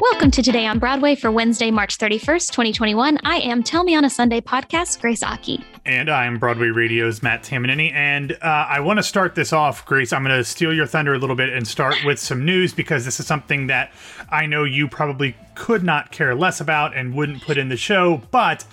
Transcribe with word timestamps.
Welcome 0.00 0.30
to 0.30 0.42
Today 0.42 0.66
on 0.66 0.78
Broadway 0.78 1.14
for 1.14 1.30
Wednesday, 1.30 1.70
March 1.70 1.98
31st, 1.98 2.52
2021. 2.52 3.18
I 3.22 3.36
am 3.40 3.62
Tell 3.62 3.84
Me 3.84 3.94
on 3.94 4.02
a 4.02 4.08
Sunday 4.08 4.40
podcast, 4.40 4.98
Grace 4.98 5.22
Aki. 5.22 5.62
And 5.84 6.08
I'm 6.08 6.38
Broadway 6.38 6.68
Radio's 6.68 7.22
Matt 7.22 7.42
Tamanini. 7.42 7.92
And 7.92 8.32
uh, 8.32 8.46
I 8.46 8.80
want 8.80 8.98
to 8.98 9.02
start 9.02 9.34
this 9.34 9.52
off, 9.52 9.84
Grace. 9.84 10.14
I'm 10.14 10.24
going 10.24 10.34
to 10.34 10.42
steal 10.42 10.72
your 10.72 10.86
thunder 10.86 11.12
a 11.12 11.18
little 11.18 11.36
bit 11.36 11.50
and 11.50 11.68
start 11.68 11.96
with 12.02 12.18
some 12.18 12.46
news 12.46 12.72
because 12.72 13.04
this 13.04 13.20
is 13.20 13.26
something 13.26 13.66
that 13.66 13.92
I 14.30 14.46
know 14.46 14.64
you 14.64 14.88
probably 14.88 15.36
could 15.54 15.84
not 15.84 16.12
care 16.12 16.34
less 16.34 16.62
about 16.62 16.96
and 16.96 17.14
wouldn't 17.14 17.42
put 17.42 17.58
in 17.58 17.68
the 17.68 17.76
show. 17.76 18.22
But 18.30 18.64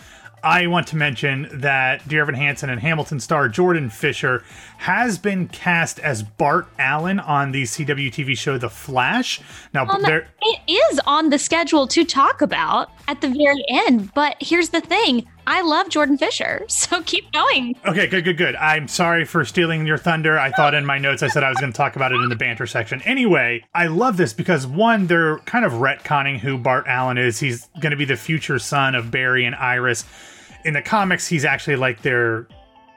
I 0.43 0.67
want 0.67 0.87
to 0.87 0.95
mention 0.95 1.47
that 1.51 2.07
Dear 2.07 2.21
Evan 2.21 2.35
Hansen 2.35 2.69
and 2.69 2.79
Hamilton 2.79 3.19
star 3.19 3.49
Jordan 3.49 3.89
Fisher 3.89 4.43
has 4.77 5.17
been 5.17 5.47
cast 5.47 5.99
as 5.99 6.21
Bart 6.23 6.67
Allen 6.77 7.19
on 7.19 7.51
the 7.51 7.63
CW 7.63 8.11
TV 8.11 8.37
show 8.37 8.57
The 8.57 8.69
Flash. 8.69 9.41
Now, 9.73 9.87
Um, 9.87 10.01
there. 10.03 10.27
it 10.41 10.59
is 10.71 11.01
on 11.07 11.31
the 11.31 11.39
schedule 11.39 11.87
to 11.87 12.03
talk 12.05 12.41
about 12.41 12.91
at 13.07 13.21
the 13.21 13.29
very 13.29 13.63
end, 13.69 14.13
but 14.13 14.37
here's 14.39 14.69
the 14.69 14.81
thing 14.81 15.27
I 15.47 15.61
love 15.61 15.87
Jordan 15.87 16.17
Fisher, 16.17 16.65
so 16.67 17.01
keep 17.03 17.31
going. 17.31 17.77
Okay, 17.85 18.05
good, 18.05 18.25
good, 18.25 18.37
good. 18.37 18.55
I'm 18.57 18.89
sorry 18.89 19.23
for 19.23 19.45
stealing 19.45 19.87
your 19.87 19.97
thunder. 19.97 20.37
I 20.37 20.51
thought 20.51 20.73
in 20.73 20.85
my 20.85 20.97
notes 20.97 21.23
I 21.23 21.29
said 21.29 21.41
I 21.41 21.49
was 21.49 21.57
going 21.57 21.71
to 21.71 21.77
talk 21.77 21.95
about 21.95 22.11
it 22.11 22.15
in 22.15 22.27
the 22.27 22.35
banter 22.35 22.67
section. 22.67 23.01
Anyway, 23.03 23.63
I 23.73 23.87
love 23.87 24.17
this 24.17 24.33
because 24.33 24.67
one, 24.67 25.07
they're 25.07 25.37
kind 25.39 25.63
of 25.63 25.71
retconning 25.73 26.37
who 26.37 26.57
Bart 26.57 26.85
Allen 26.85 27.17
is. 27.17 27.39
He's 27.39 27.69
going 27.79 27.91
to 27.91 27.97
be 27.97 28.03
the 28.03 28.17
future 28.17 28.59
son 28.59 28.93
of 28.93 29.09
Barry 29.09 29.45
and 29.45 29.55
Iris. 29.55 30.03
In 30.65 30.73
the 30.73 30.81
comics, 30.81 31.27
he's 31.27 31.45
actually 31.45 31.77
like 31.77 32.01
their 32.01 32.45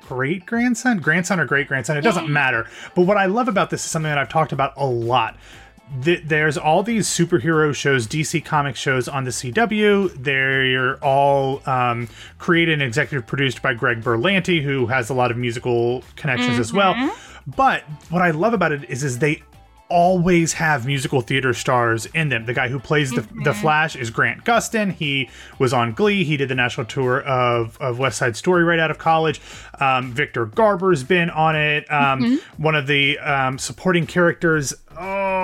great 0.08 0.44
grandson, 0.44 0.98
grandson 0.98 1.38
or 1.38 1.44
great 1.44 1.68
grandson. 1.68 1.96
It 1.96 2.00
doesn't 2.00 2.28
matter. 2.28 2.66
But 2.96 3.02
what 3.02 3.16
I 3.16 3.26
love 3.26 3.46
about 3.46 3.70
this 3.70 3.84
is 3.84 3.90
something 3.92 4.10
that 4.10 4.18
I've 4.18 4.28
talked 4.28 4.50
about 4.50 4.72
a 4.76 4.86
lot. 4.86 5.36
Th- 6.04 6.22
There's 6.24 6.56
all 6.56 6.82
these 6.82 7.06
superhero 7.08 7.74
shows, 7.74 8.06
DC 8.06 8.44
comic 8.44 8.76
shows 8.76 9.08
on 9.08 9.24
the 9.24 9.30
CW. 9.30 10.14
They're 10.22 10.96
all 11.04 11.62
um, 11.68 12.08
created 12.38 12.74
and 12.74 12.82
executive 12.82 13.26
produced 13.26 13.60
by 13.60 13.74
Greg 13.74 14.00
Berlanti, 14.02 14.62
who 14.62 14.86
has 14.86 15.10
a 15.10 15.14
lot 15.14 15.30
of 15.30 15.36
musical 15.36 16.04
connections 16.16 16.58
as 16.58 16.72
well. 16.72 16.94
But 17.46 17.82
what 18.10 18.22
I 18.22 18.30
love 18.30 18.54
about 18.54 18.72
it 18.72 18.88
is, 18.88 19.02
is 19.02 19.18
they 19.18 19.42
always 19.88 20.52
have 20.52 20.86
musical 20.86 21.20
theater 21.20 21.52
stars 21.52 22.06
in 22.06 22.28
them. 22.28 22.46
The 22.46 22.54
guy 22.54 22.68
who 22.68 22.78
plays 22.78 23.10
the, 23.10 23.26
the 23.42 23.52
Flash 23.52 23.96
is 23.96 24.08
Grant 24.10 24.44
Gustin. 24.44 24.92
He 24.92 25.28
was 25.58 25.72
on 25.72 25.94
Glee. 25.94 26.22
He 26.22 26.36
did 26.36 26.48
the 26.48 26.54
national 26.54 26.86
tour 26.86 27.20
of, 27.22 27.76
of 27.80 27.98
West 27.98 28.18
Side 28.18 28.36
Story 28.36 28.62
right 28.62 28.78
out 28.78 28.92
of 28.92 28.98
college. 28.98 29.40
Um, 29.80 30.12
Victor 30.12 30.46
Garber's 30.46 31.02
been 31.02 31.28
on 31.28 31.56
it. 31.56 31.90
Um, 31.90 32.38
One 32.56 32.76
of 32.76 32.86
the 32.86 33.18
um, 33.18 33.58
supporting 33.58 34.06
characters, 34.06 34.72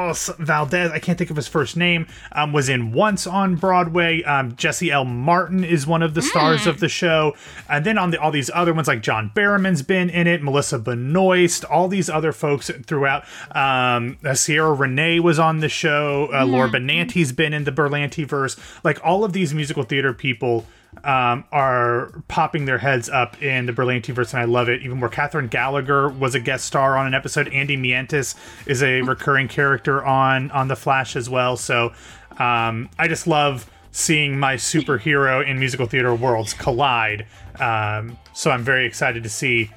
oh, 0.06 0.10
S- 0.10 0.30
Valdes, 0.38 0.90
I 0.92 0.98
can't 0.98 1.18
think 1.18 1.30
of 1.30 1.36
his 1.36 1.48
first 1.48 1.76
name, 1.76 2.06
um, 2.32 2.52
was 2.52 2.68
in 2.68 2.92
Once 2.92 3.26
on 3.26 3.56
Broadway. 3.56 4.22
Um, 4.22 4.56
Jesse 4.56 4.90
L. 4.90 5.04
Martin 5.04 5.64
is 5.64 5.86
one 5.86 6.02
of 6.02 6.14
the 6.14 6.22
stars 6.22 6.66
of 6.66 6.80
the 6.80 6.88
show. 6.88 7.34
And 7.68 7.84
then 7.84 7.98
on 7.98 8.10
the 8.10 8.20
all 8.20 8.30
these 8.30 8.50
other 8.54 8.72
ones, 8.72 8.88
like 8.88 9.02
John 9.02 9.30
Barrowman's 9.34 9.82
been 9.82 10.10
in 10.10 10.26
it, 10.26 10.42
Melissa 10.42 10.78
Benoist, 10.78 11.64
all 11.64 11.88
these 11.88 12.08
other 12.08 12.32
folks 12.32 12.70
throughout. 12.86 13.24
Um, 13.50 14.16
uh, 14.24 14.34
Ciara 14.34 14.76
Renée 14.76 15.20
was 15.20 15.38
on 15.38 15.60
the 15.60 15.68
show. 15.68 16.28
Uh, 16.32 16.44
Laura 16.44 16.68
Benanti's 16.68 17.32
been 17.32 17.52
in 17.52 17.64
the 17.64 17.72
Berlanti 17.72 18.26
verse. 18.26 18.56
Like 18.84 19.04
all 19.04 19.24
of 19.24 19.32
these 19.32 19.52
musical 19.52 19.82
theater 19.82 20.12
people 20.12 20.66
um, 21.04 21.44
are 21.52 22.10
popping 22.28 22.64
their 22.64 22.78
heads 22.78 23.08
up 23.08 23.42
in 23.42 23.66
the 23.66 23.72
Berlanti 23.72 24.12
verse, 24.14 24.32
and 24.32 24.40
I 24.40 24.44
love 24.44 24.68
it 24.68 24.82
even 24.82 24.98
more. 24.98 25.08
Catherine 25.08 25.48
Gallagher 25.48 26.08
was 26.08 26.34
a 26.34 26.40
guest 26.40 26.64
star 26.64 26.96
on 26.96 27.06
an 27.06 27.14
episode. 27.14 27.48
Andy 27.48 27.76
Mientus 27.76 28.34
is 28.66 28.82
a 28.82 29.02
recurring 29.02 29.48
character 29.48 30.04
on 30.04 30.50
on 30.50 30.68
the 30.68 30.76
Flash 30.76 31.16
as 31.16 31.28
well. 31.30 31.56
So 31.56 31.92
um, 32.38 32.88
I 32.98 33.08
just 33.08 33.26
love 33.26 33.70
seeing 33.92 34.38
my 34.38 34.56
superhero 34.56 35.46
in 35.46 35.58
musical 35.58 35.86
theater 35.86 36.14
worlds 36.14 36.52
collide. 36.52 37.26
Um, 37.58 38.18
so 38.34 38.50
I'm 38.50 38.62
very 38.62 38.86
excited 38.86 39.22
to 39.22 39.30
see 39.30 39.70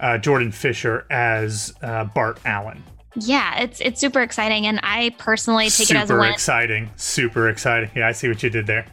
uh, 0.00 0.18
Jordan 0.18 0.52
Fisher 0.52 1.06
as 1.10 1.74
uh, 1.82 2.04
Bart 2.04 2.38
Allen. 2.44 2.82
Yeah, 3.16 3.60
it's 3.60 3.80
it's 3.80 4.00
super 4.00 4.22
exciting, 4.22 4.66
and 4.66 4.80
I 4.82 5.14
personally 5.18 5.70
take 5.70 5.90
it 5.90 5.96
as 5.96 6.10
a 6.10 6.14
Super 6.14 6.24
exciting. 6.26 6.90
Super 6.96 7.48
exciting. 7.48 7.90
Yeah, 7.94 8.08
I 8.08 8.12
see 8.12 8.28
what 8.28 8.42
you 8.42 8.50
did 8.50 8.66
there. 8.66 8.86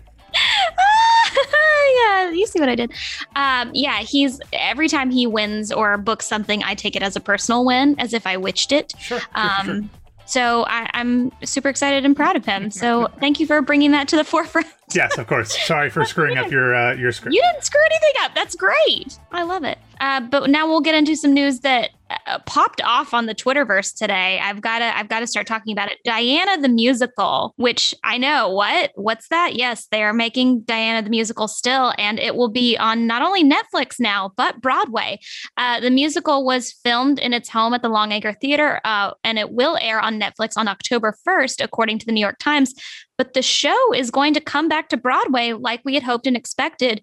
Yeah, 2.01 2.29
you 2.29 2.47
see 2.47 2.59
what 2.59 2.69
I 2.69 2.75
did. 2.75 2.91
Um, 3.35 3.71
yeah, 3.73 3.99
he's 3.99 4.39
every 4.53 4.87
time 4.87 5.11
he 5.11 5.27
wins 5.27 5.71
or 5.71 5.97
books 5.97 6.25
something, 6.25 6.63
I 6.63 6.75
take 6.75 6.95
it 6.95 7.03
as 7.03 7.15
a 7.15 7.19
personal 7.19 7.65
win, 7.65 7.95
as 7.99 8.13
if 8.13 8.25
I 8.27 8.37
witched 8.37 8.71
it. 8.71 8.93
Sure. 8.99 9.21
Um, 9.35 9.65
sure. 9.65 9.81
So 10.25 10.63
I, 10.65 10.89
I'm 10.93 11.31
super 11.43 11.67
excited 11.67 12.05
and 12.05 12.15
proud 12.15 12.37
of 12.37 12.45
him. 12.45 12.71
So 12.71 13.07
thank 13.19 13.39
you 13.41 13.45
for 13.45 13.61
bringing 13.61 13.91
that 13.91 14.07
to 14.09 14.15
the 14.15 14.23
forefront. 14.33 14.67
Yes, 14.93 15.17
of 15.17 15.27
course. 15.27 15.57
Sorry 15.65 15.89
for 15.89 16.05
screwing 16.05 16.37
up 16.37 16.49
your 16.51 16.73
uh, 16.75 16.93
your 16.93 17.11
script. 17.11 17.35
You 17.35 17.41
didn't 17.41 17.63
screw 17.63 17.81
anything 17.85 18.13
up. 18.21 18.35
That's 18.35 18.55
great. 18.55 19.17
I 19.31 19.43
love 19.43 19.63
it. 19.63 19.77
Uh, 20.01 20.19
but 20.19 20.49
now 20.49 20.67
we'll 20.67 20.81
get 20.81 20.95
into 20.95 21.15
some 21.15 21.31
news 21.31 21.59
that 21.59 21.91
uh, 22.27 22.39
popped 22.47 22.81
off 22.83 23.13
on 23.13 23.27
the 23.27 23.35
Twitterverse 23.35 23.95
today. 23.95 24.39
I've 24.41 24.59
got 24.59 24.79
to 24.79 24.97
I've 24.97 25.07
got 25.07 25.19
to 25.19 25.27
start 25.27 25.45
talking 25.45 25.71
about 25.71 25.91
it. 25.91 25.99
Diana 26.03 26.59
the 26.59 26.69
musical, 26.69 27.53
which 27.57 27.93
I 28.03 28.17
know 28.17 28.49
what 28.49 28.91
what's 28.95 29.27
that? 29.29 29.55
Yes, 29.55 29.87
they 29.91 30.03
are 30.03 30.11
making 30.11 30.61
Diana 30.61 31.03
the 31.03 31.11
musical 31.11 31.47
still, 31.47 31.93
and 31.99 32.19
it 32.19 32.35
will 32.35 32.49
be 32.49 32.75
on 32.77 33.05
not 33.05 33.21
only 33.21 33.43
Netflix 33.43 33.99
now 33.99 34.31
but 34.35 34.59
Broadway. 34.59 35.19
Uh, 35.55 35.79
the 35.79 35.91
musical 35.91 36.45
was 36.45 36.71
filmed 36.83 37.19
in 37.19 37.31
its 37.31 37.47
home 37.47 37.73
at 37.73 37.83
the 37.83 37.89
Longacre 37.89 38.33
Theater, 38.33 38.81
uh, 38.83 39.11
and 39.23 39.37
it 39.37 39.51
will 39.51 39.77
air 39.79 40.01
on 40.01 40.19
Netflix 40.19 40.57
on 40.57 40.67
October 40.67 41.15
first, 41.23 41.61
according 41.61 41.99
to 41.99 42.05
the 42.07 42.11
New 42.11 42.21
York 42.21 42.39
Times. 42.39 42.73
But 43.17 43.35
the 43.35 43.43
show 43.43 43.93
is 43.93 44.09
going 44.09 44.33
to 44.33 44.41
come 44.41 44.67
back 44.67 44.89
to 44.89 44.97
Broadway 44.97 45.53
like 45.53 45.81
we 45.85 45.93
had 45.93 46.01
hoped 46.01 46.25
and 46.25 46.35
expected 46.35 47.01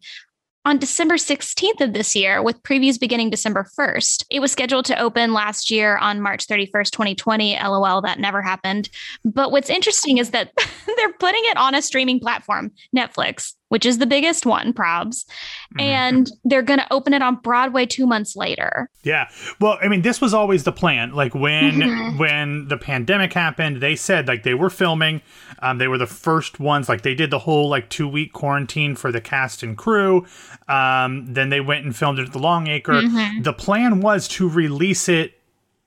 on 0.68 0.76
December 0.76 1.14
16th 1.14 1.80
of 1.80 1.94
this 1.94 2.14
year, 2.14 2.42
with 2.42 2.62
previews 2.62 3.00
beginning 3.00 3.30
December 3.30 3.66
1st. 3.78 4.26
It 4.30 4.40
was 4.40 4.52
scheduled 4.52 4.84
to 4.84 5.00
open 5.00 5.32
last 5.32 5.70
year 5.70 5.96
on 5.96 6.20
March 6.20 6.46
31st, 6.46 6.90
2020. 6.90 7.58
LOL, 7.58 8.02
that 8.02 8.20
never 8.20 8.42
happened. 8.42 8.90
But 9.24 9.50
what's 9.50 9.70
interesting 9.70 10.18
is 10.18 10.30
that 10.32 10.52
they're 10.96 11.12
putting 11.14 11.40
it 11.44 11.56
on 11.56 11.74
a 11.74 11.80
streaming 11.80 12.20
platform, 12.20 12.72
Netflix, 12.94 13.54
which 13.68 13.84
is 13.86 13.98
the 13.98 14.06
biggest 14.06 14.46
one, 14.46 14.72
probs. 14.72 15.24
Mhm. 15.78 15.82
And 15.82 16.30
they're 16.44 16.62
going 16.62 16.80
to 16.80 16.92
open 16.92 17.12
it 17.14 17.22
on 17.22 17.36
Broadway 17.36 17.84
two 17.86 18.06
months 18.06 18.34
later. 18.36 18.88
Yeah. 19.02 19.28
Well, 19.60 19.78
I 19.82 19.88
mean, 19.88 20.02
this 20.02 20.20
was 20.20 20.32
always 20.34 20.64
the 20.64 20.72
plan. 20.72 21.12
Like 21.14 21.34
when 21.34 21.72
Mhm. 21.80 22.18
when 22.18 22.68
the 22.68 22.76
pandemic 22.78 23.32
happened, 23.34 23.80
they 23.80 23.94
said 23.96 24.26
like 24.28 24.42
they 24.42 24.54
were 24.54 24.70
filming. 24.70 25.20
Um, 25.60 25.78
they 25.78 25.88
were 25.88 25.98
the 25.98 26.06
first 26.06 26.58
ones. 26.60 26.88
Like 26.88 27.02
they 27.02 27.14
did 27.14 27.30
the 27.30 27.40
whole 27.40 27.68
like 27.68 27.88
two 27.90 28.08
week 28.08 28.32
quarantine 28.32 28.96
for 28.96 29.12
the 29.12 29.20
cast 29.20 29.62
and 29.62 29.76
crew. 29.76 30.26
Um, 30.68 31.26
then 31.32 31.48
they 31.50 31.60
went 31.60 31.84
and 31.84 31.94
filmed 31.96 32.18
it 32.18 32.26
at 32.26 32.32
the 32.32 32.38
Longacre. 32.38 33.02
Mhm. 33.02 33.44
The 33.44 33.52
plan 33.52 34.00
was 34.00 34.28
to 34.28 34.48
release 34.48 35.08
it 35.08 35.34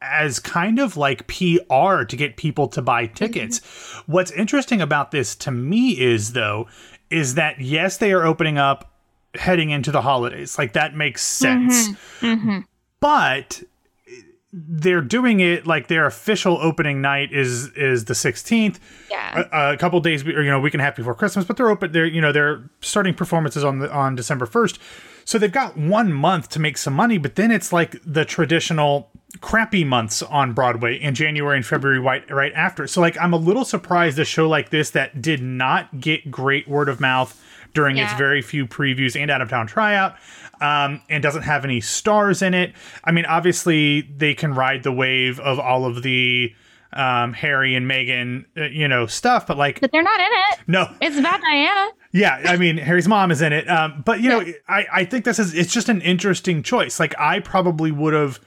as 0.04 0.40
kind 0.40 0.80
of 0.80 0.98
like 0.98 1.28
PR 1.28 2.04
to 2.06 2.16
get 2.16 2.36
people 2.36 2.68
to 2.68 2.82
buy 2.82 3.06
tickets. 3.06 3.60
What's 4.08 4.32
interesting 4.32 4.82
about 4.82 5.12
this 5.12 5.36
to 5.36 5.52
me 5.52 5.92
is 6.00 6.34
though 6.34 6.68
is 7.12 7.36
that 7.36 7.60
yes, 7.60 7.98
they 7.98 8.12
are 8.14 8.26
opening 8.26 8.58
up 8.58 8.92
heading 9.36 9.70
into 9.70 9.92
the 9.92 10.02
holidays. 10.02 10.58
Like 10.58 10.74
that 10.74 10.96
makes 10.96 11.22
sense. 11.24 11.90
Hmm 12.20 12.60
but 13.00 13.64
they're 14.54 15.02
doing 15.02 15.40
it 15.40 15.66
like 15.66 15.88
their 15.88 16.06
official 16.06 16.58
opening 16.62 17.02
night 17.02 17.32
is 17.34 17.70
is 17.76 18.06
the 18.06 18.14
16th 18.14 18.78
Yeah. 19.10 19.46
a, 19.52 19.74
a 19.74 19.78
couple 19.78 20.00
days 20.02 20.24
or 20.28 20.44
you 20.44 20.50
know 20.52 20.58
a 20.58 20.60
week 20.60 20.74
and 20.76 20.82
a 20.82 20.84
half 20.84 20.96
before 20.96 21.16
christmas 21.16 21.46
but 21.46 21.58
they're 21.58 21.70
open 21.70 21.94
they're 21.94 22.06
you 22.06 22.20
know 22.22 22.32
they're 22.32 22.70
starting 22.82 23.14
performances 23.14 23.64
on 23.64 23.80
the 23.80 23.92
on 23.92 24.14
december 24.16 24.46
1st 24.46 24.78
so 25.26 25.38
they've 25.40 25.52
got 25.52 25.78
one 25.78 26.12
month 26.12 26.50
to 26.50 26.60
make 26.60 26.78
some 26.78 26.94
money 26.94 27.18
but 27.18 27.36
then 27.38 27.50
it's 27.50 27.72
like 27.74 27.96
the 28.06 28.26
traditional 28.26 29.10
crappy 29.40 29.84
months 29.84 30.22
on 30.24 30.54
broadway 30.54 30.96
in 30.96 31.16
january 31.16 31.56
and 31.58 31.66
february 31.66 32.00
right, 32.00 32.30
right 32.30 32.54
after 32.54 32.88
so 32.88 33.00
like 33.00 33.18
i'm 33.20 33.34
a 33.34 33.38
little 33.38 33.64
surprised 33.64 34.20
a 34.20 34.26
show 34.26 34.50
like 34.50 34.70
this 34.70 34.90
that 34.92 35.22
did 35.22 35.42
not 35.42 36.00
get 36.00 36.30
great 36.30 36.68
word 36.68 36.90
of 36.90 37.00
mouth 37.00 37.40
during 37.74 37.98
its 37.98 38.12
very 38.14 38.42
few 38.42 38.68
previews 38.68 39.20
and 39.20 39.32
out 39.32 39.42
of 39.42 39.50
town 39.50 39.66
tryout 39.66 40.16
um, 40.60 41.02
and 41.10 41.24
doesn't 41.24 41.44
have 41.44 41.66
any 41.66 41.82
stars 41.82 42.42
in 42.42 42.54
it. 42.54 42.74
I 43.04 43.12
mean, 43.12 43.26
obviously 43.26 44.02
they 44.02 44.34
can 44.34 44.54
ride 44.54 44.84
the 44.84 44.92
wave 44.92 45.40
of 45.40 45.60
all 45.60 45.86
of 45.86 46.04
the 46.04 46.54
um, 46.94 47.34
Harry 47.34 47.74
and 47.76 47.90
Meghan, 47.90 48.46
uh, 48.58 48.66
you 48.66 48.88
know, 48.88 49.06
stuff, 49.08 49.48
but 49.48 49.58
like, 49.58 49.80
but 49.80 49.92
they're 49.92 50.04
not 50.04 50.20
in 50.20 50.26
it. 50.28 50.60
no, 50.68 50.94
It's 51.02 51.18
about 51.18 51.42
Diana. 51.42 51.92
yeah, 52.12 52.42
I 52.46 52.58
mean, 52.58 52.78
Harry's 52.78 53.08
mom 53.08 53.32
is 53.32 53.42
in 53.42 53.54
it, 53.54 53.68
um, 53.70 54.04
but 54.06 54.20
you 54.20 54.30
know, 54.30 54.44
I 54.68 54.86
I 54.92 55.06
think 55.06 55.26
this 55.26 55.40
is 55.40 55.54
it's 55.54 55.72
just 55.74 55.90
an 55.90 56.02
interesting 56.02 56.62
choice. 56.62 57.00
Like, 57.00 57.16
I 57.18 57.40
probably 57.40 57.92
would 57.92 58.14
have 58.14 58.40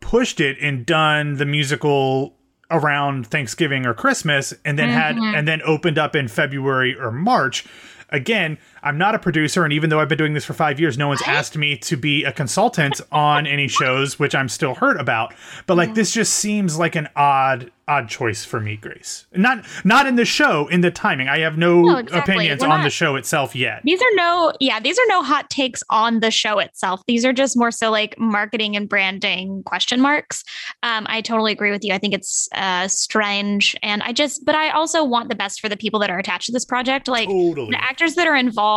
pushed 0.00 0.40
it 0.40 0.56
and 0.60 0.84
done 0.84 1.36
the 1.36 1.46
musical 1.46 2.36
around 2.70 3.26
Thanksgiving 3.26 3.84
or 3.84 3.94
Christmas 3.94 4.54
and 4.64 4.78
then 4.78 4.88
had 4.88 5.16
mm-hmm. 5.16 5.34
and 5.34 5.46
then 5.46 5.60
opened 5.62 5.98
up 5.98 6.14
in 6.14 6.28
February 6.28 6.96
or 6.98 7.10
March. 7.10 7.66
Again, 8.10 8.58
I'm 8.82 8.98
not 8.98 9.14
a 9.14 9.18
producer, 9.18 9.64
and 9.64 9.72
even 9.72 9.90
though 9.90 10.00
I've 10.00 10.08
been 10.08 10.18
doing 10.18 10.34
this 10.34 10.44
for 10.44 10.52
five 10.54 10.80
years, 10.80 10.96
no 10.98 11.08
one's 11.08 11.22
asked 11.26 11.56
me 11.56 11.76
to 11.78 11.96
be 11.96 12.24
a 12.24 12.32
consultant 12.32 13.00
on 13.12 13.46
any 13.46 13.68
shows, 13.68 14.18
which 14.18 14.34
I'm 14.34 14.48
still 14.48 14.74
hurt 14.74 15.00
about. 15.00 15.34
But 15.66 15.76
like, 15.76 15.94
this 15.94 16.12
just 16.12 16.34
seems 16.34 16.78
like 16.78 16.96
an 16.96 17.08
odd 17.16 17.70
odd 17.88 18.08
choice 18.08 18.44
for 18.44 18.60
me, 18.60 18.76
Grace. 18.76 19.26
Not 19.34 19.64
not 19.84 20.06
in 20.06 20.14
the 20.14 20.24
show, 20.24 20.68
in 20.68 20.80
the 20.80 20.92
timing. 20.92 21.28
I 21.28 21.40
have 21.40 21.58
no, 21.58 21.82
No, 21.82 21.96
exactly. 21.96 22.34
opinions 22.34 22.62
We're 22.62 22.68
on 22.68 22.78
not- 22.78 22.84
the 22.84 22.90
show 22.90 23.16
itself 23.16 23.56
yet. 23.56 23.80
These 23.84 24.00
are 24.00 24.14
no, 24.14 24.52
yeah, 24.60 24.78
these 24.78 24.96
are 24.96 25.06
no 25.08 25.24
hot 25.24 25.50
takes 25.50 25.82
on 25.90 26.20
the 26.20 26.30
show 26.30 26.60
itself. 26.60 27.00
These 27.08 27.24
are 27.24 27.32
just 27.32 27.56
more 27.56 27.72
so 27.72 27.90
like 27.90 28.16
marketing 28.16 28.76
and 28.76 28.88
branding 28.88 29.64
question 29.64 30.00
marks. 30.00 30.44
Um, 30.84 31.04
I 31.08 31.20
totally 31.20 31.50
agree 31.50 31.72
with 31.72 31.82
you. 31.82 31.92
I 31.92 31.98
think 31.98 32.14
it's 32.14 32.48
uh, 32.54 32.86
strange, 32.86 33.76
and 33.82 34.04
I 34.04 34.12
just, 34.12 34.44
but 34.44 34.54
I 34.54 34.70
also 34.70 35.02
want 35.02 35.28
the 35.28 35.34
best 35.34 35.60
for 35.60 35.68
the 35.68 35.76
people 35.76 35.98
that 35.98 36.10
are 36.10 36.18
attached 36.18 36.46
to 36.46 36.52
this 36.52 36.64
project. 36.64 37.08
Like 37.08 37.28
Totally. 37.28 37.70
the 37.72 37.82
actors 37.82 38.14
that 38.14 38.28
are 38.28 38.36
involved 38.36 38.69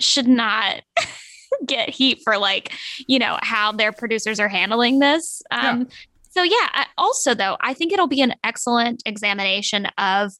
should 0.00 0.28
not 0.28 0.82
get 1.66 1.88
heat 1.88 2.20
for 2.24 2.38
like 2.38 2.72
you 3.06 3.18
know 3.18 3.38
how 3.42 3.72
their 3.72 3.92
producers 3.92 4.38
are 4.40 4.48
handling 4.48 4.98
this. 4.98 5.42
Um, 5.50 5.88
So 6.30 6.42
yeah. 6.42 6.84
Also, 6.98 7.34
though, 7.34 7.56
I 7.60 7.74
think 7.74 7.92
it'll 7.92 8.06
be 8.06 8.20
an 8.20 8.34
excellent 8.44 9.02
examination 9.06 9.86
of 9.98 10.32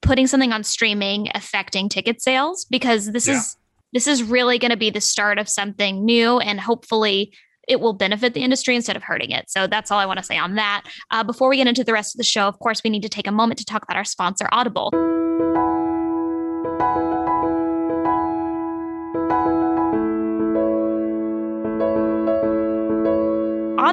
putting 0.00 0.26
something 0.26 0.52
on 0.52 0.64
streaming 0.64 1.28
affecting 1.34 1.88
ticket 1.88 2.22
sales 2.22 2.64
because 2.70 3.12
this 3.12 3.26
Yeah. 3.28 3.38
is 3.38 3.56
this 3.92 4.06
is 4.06 4.22
really 4.22 4.58
going 4.58 4.70
to 4.70 4.76
be 4.76 4.88
the 4.90 5.00
start 5.00 5.38
of 5.38 5.48
something 5.48 6.04
new 6.04 6.38
and 6.38 6.58
hopefully 6.60 7.34
it 7.68 7.78
will 7.80 7.92
benefit 7.92 8.32
the 8.34 8.40
industry 8.42 8.74
instead 8.74 8.96
of 8.96 9.02
hurting 9.02 9.30
it. 9.30 9.50
So 9.50 9.66
that's 9.66 9.90
all 9.90 9.98
I 9.98 10.06
want 10.06 10.18
to 10.18 10.24
say 10.24 10.38
on 10.38 10.54
that. 10.54 10.84
Uh, 11.10 11.22
before 11.22 11.48
we 11.50 11.56
get 11.58 11.66
into 11.66 11.84
the 11.84 11.92
rest 11.92 12.14
of 12.14 12.18
the 12.18 12.24
show, 12.24 12.48
of 12.48 12.58
course, 12.58 12.82
we 12.82 12.90
need 12.90 13.02
to 13.02 13.08
take 13.08 13.26
a 13.26 13.32
moment 13.32 13.58
to 13.58 13.64
talk 13.66 13.82
about 13.84 13.96
our 13.96 14.04
sponsor, 14.04 14.48
Audible. 14.50 14.90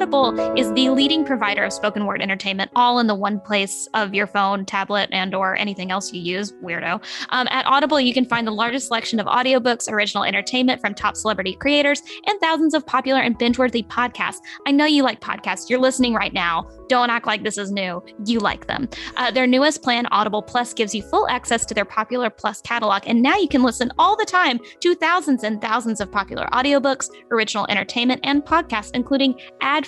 Audible 0.00 0.56
is 0.58 0.72
the 0.72 0.88
leading 0.88 1.26
provider 1.26 1.62
of 1.62 1.74
spoken 1.74 2.06
word 2.06 2.22
entertainment, 2.22 2.70
all 2.74 3.00
in 3.00 3.06
the 3.06 3.14
one 3.14 3.38
place 3.38 3.86
of 3.92 4.14
your 4.14 4.26
phone, 4.26 4.64
tablet, 4.64 5.10
and 5.12 5.34
or 5.34 5.56
anything 5.56 5.90
else 5.90 6.10
you 6.10 6.22
use. 6.22 6.52
Weirdo. 6.64 7.04
Um, 7.28 7.46
at 7.50 7.66
Audible, 7.66 8.00
you 8.00 8.14
can 8.14 8.24
find 8.24 8.46
the 8.46 8.50
largest 8.50 8.86
selection 8.86 9.20
of 9.20 9.26
audiobooks, 9.26 9.92
original 9.92 10.24
entertainment 10.24 10.80
from 10.80 10.94
top 10.94 11.18
celebrity 11.18 11.54
creators, 11.54 12.00
and 12.24 12.40
thousands 12.40 12.72
of 12.72 12.86
popular 12.86 13.20
and 13.20 13.36
binge-worthy 13.36 13.82
podcasts. 13.82 14.38
I 14.66 14.70
know 14.70 14.86
you 14.86 15.02
like 15.02 15.20
podcasts. 15.20 15.68
You're 15.68 15.78
listening 15.78 16.14
right 16.14 16.32
now. 16.32 16.66
Don't 16.88 17.10
act 17.10 17.26
like 17.26 17.44
this 17.44 17.58
is 17.58 17.70
new. 17.70 18.02
You 18.24 18.40
like 18.40 18.68
them. 18.68 18.88
Uh, 19.18 19.30
their 19.30 19.46
newest 19.46 19.82
plan, 19.82 20.06
Audible 20.06 20.40
Plus, 20.40 20.72
gives 20.72 20.94
you 20.94 21.02
full 21.02 21.28
access 21.28 21.66
to 21.66 21.74
their 21.74 21.84
popular 21.84 22.30
Plus 22.30 22.62
catalog, 22.62 23.02
and 23.04 23.20
now 23.20 23.36
you 23.36 23.48
can 23.48 23.62
listen 23.62 23.92
all 23.98 24.16
the 24.16 24.24
time 24.24 24.60
to 24.80 24.94
thousands 24.94 25.44
and 25.44 25.60
thousands 25.60 26.00
of 26.00 26.10
popular 26.10 26.46
audiobooks, 26.54 27.10
original 27.30 27.66
entertainment, 27.68 28.22
and 28.24 28.42
podcasts, 28.46 28.92
including 28.94 29.38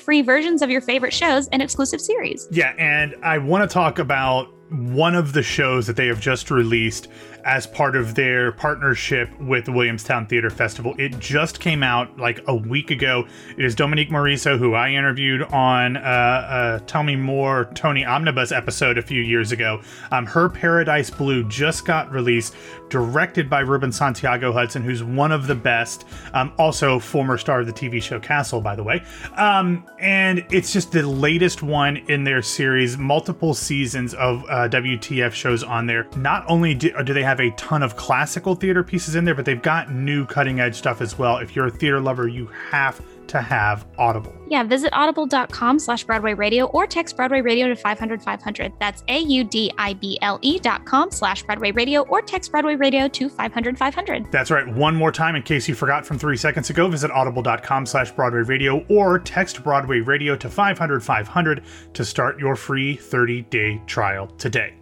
ad-free 0.03 0.23
versions 0.23 0.63
of 0.63 0.71
your 0.71 0.81
favorite 0.81 1.13
shows 1.13 1.49
and 1.49 1.63
exclusive 1.63 2.01
series. 2.01 2.49
Yeah, 2.51 2.75
and 2.79 3.15
I 3.23 3.39
want 3.39 3.69
to 3.69 3.73
talk 3.73 3.99
about 3.99 4.53
one 4.71 5.15
of 5.15 5.33
the 5.33 5.43
shows 5.43 5.87
that 5.87 5.97
they 5.97 6.07
have 6.07 6.21
just 6.21 6.51
released 6.51 7.09
as 7.45 7.67
part 7.67 7.95
of 7.95 8.15
their 8.15 8.53
partnership 8.53 9.29
with 9.41 9.67
the 9.67 9.73
Williamstown 9.73 10.27
Theater 10.27 10.49
Festival. 10.49 10.95
It 10.97 11.19
just 11.19 11.61
came 11.61 11.83
out 11.83 12.17
like 12.17 12.41
a 12.47 12.55
week 12.55 12.91
ago. 12.91 13.27
It 13.59 13.65
is 13.65 13.75
Dominique 13.75 14.11
Morisseau, 14.11 14.59
who 14.59 14.75
I 14.75 14.91
interviewed 14.91 15.43
on 15.43 15.97
uh, 15.97 16.01
uh, 16.01 16.79
Tell 16.87 17.03
Me 17.03 17.17
More 17.17 17.67
Tony 17.75 18.05
Omnibus 18.05 18.53
episode 18.53 18.97
a 18.97 19.03
few 19.03 19.21
years 19.21 19.53
ago. 19.53 19.83
Um, 20.11 20.25
her 20.25 20.49
Paradise 20.49 21.11
Blue 21.11 21.47
just 21.49 21.85
got 21.85 22.11
released, 22.11 22.55
directed 22.93 23.49
by 23.49 23.61
Ruben 23.61 23.91
Santiago 23.91 24.53
Hudson, 24.53 24.83
who's 24.83 25.03
one 25.03 25.33
of 25.33 25.47
the 25.47 25.55
best. 25.55 26.05
Um, 26.35 26.53
also, 26.59 26.99
former 26.99 27.39
star 27.39 27.61
of 27.61 27.67
the 27.67 27.73
TV 27.73 28.03
show 28.03 28.21
Castle, 28.21 28.61
by 28.61 28.77
the 28.77 28.83
way. 28.83 29.03
Um, 29.37 29.87
and 29.99 30.44
it's 30.50 30.75
just 30.75 30.93
the 30.93 31.03
latest 31.03 31.62
one 31.62 31.97
in 31.97 32.23
their 32.23 32.43
series, 32.43 32.99
multiple 32.99 33.55
seasons 33.55 34.12
of 34.12 34.44
uh, 34.44 34.69
WTF 34.69 35.33
shows 35.33 35.62
on 35.62 35.87
there. 35.87 36.06
Not 36.17 36.44
only 36.49 36.75
do, 36.75 36.93
do 37.03 37.15
they 37.15 37.23
have 37.23 37.41
a 37.41 37.50
ton 37.53 37.83
of 37.83 37.97
classical 37.97 38.55
theater 38.55 38.85
pieces 38.85 39.15
in 39.15 39.25
there, 39.25 39.35
but 39.35 39.47
they've 39.47 39.62
got 39.62 39.91
new 39.91 40.27
cutting 40.27 40.61
edge 40.61 40.77
stuff 40.77 41.00
as 41.00 41.19
well. 41.19 41.39
If 41.39 41.56
you're 41.56 41.69
a 41.69 41.71
theater 41.71 41.99
lover, 41.99 42.29
you 42.29 42.47
have 42.71 43.00
to 43.32 43.40
have 43.40 43.87
Audible. 43.99 44.32
Yeah, 44.49 44.62
visit 44.62 44.93
audible.com 44.93 45.79
slash 45.79 46.05
Broadway 46.05 46.34
Radio 46.34 46.67
or 46.67 46.87
text 46.87 47.17
Broadway 47.17 47.40
Radio 47.40 47.69
to 47.69 47.75
500 47.75 48.23
500. 48.23 48.73
That's 48.79 49.02
A 49.08 49.20
U 49.20 49.43
D 49.43 49.73
I 49.79 49.94
B 49.94 50.19
L 50.23 50.38
E 50.43 50.58
dot 50.58 50.84
com 50.84 51.11
slash 51.11 51.43
Broadway 51.43 51.73
Radio 51.73 52.02
or 52.02 52.20
text 52.23 52.50
Broadway 52.52 52.76
Radio 52.76 53.08
to 53.08 53.29
500 53.29 53.79
500. 53.79 54.31
That's 54.31 54.50
right. 54.50 54.69
One 54.69 54.94
more 54.94 55.11
time, 55.11 55.34
in 55.34 55.43
case 55.43 55.67
you 55.67 55.75
forgot 55.75 56.06
from 56.06 56.19
three 56.19 56.37
seconds 56.37 56.70
ago, 56.70 56.88
visit 56.88 57.11
audible.com 57.11 57.87
slash 57.87 58.12
Broadway 58.12 58.43
Radio 58.43 58.84
or 58.88 59.19
text 59.19 59.62
Broadway 59.64 60.00
Radio 60.00 60.37
to 60.37 60.49
500 60.50 61.02
500 61.02 61.64
to 61.94 62.05
start 62.05 62.38
your 62.38 62.55
free 62.55 62.96
30 62.96 63.43
day 63.43 63.81
trial 63.87 64.26
today. 64.38 64.81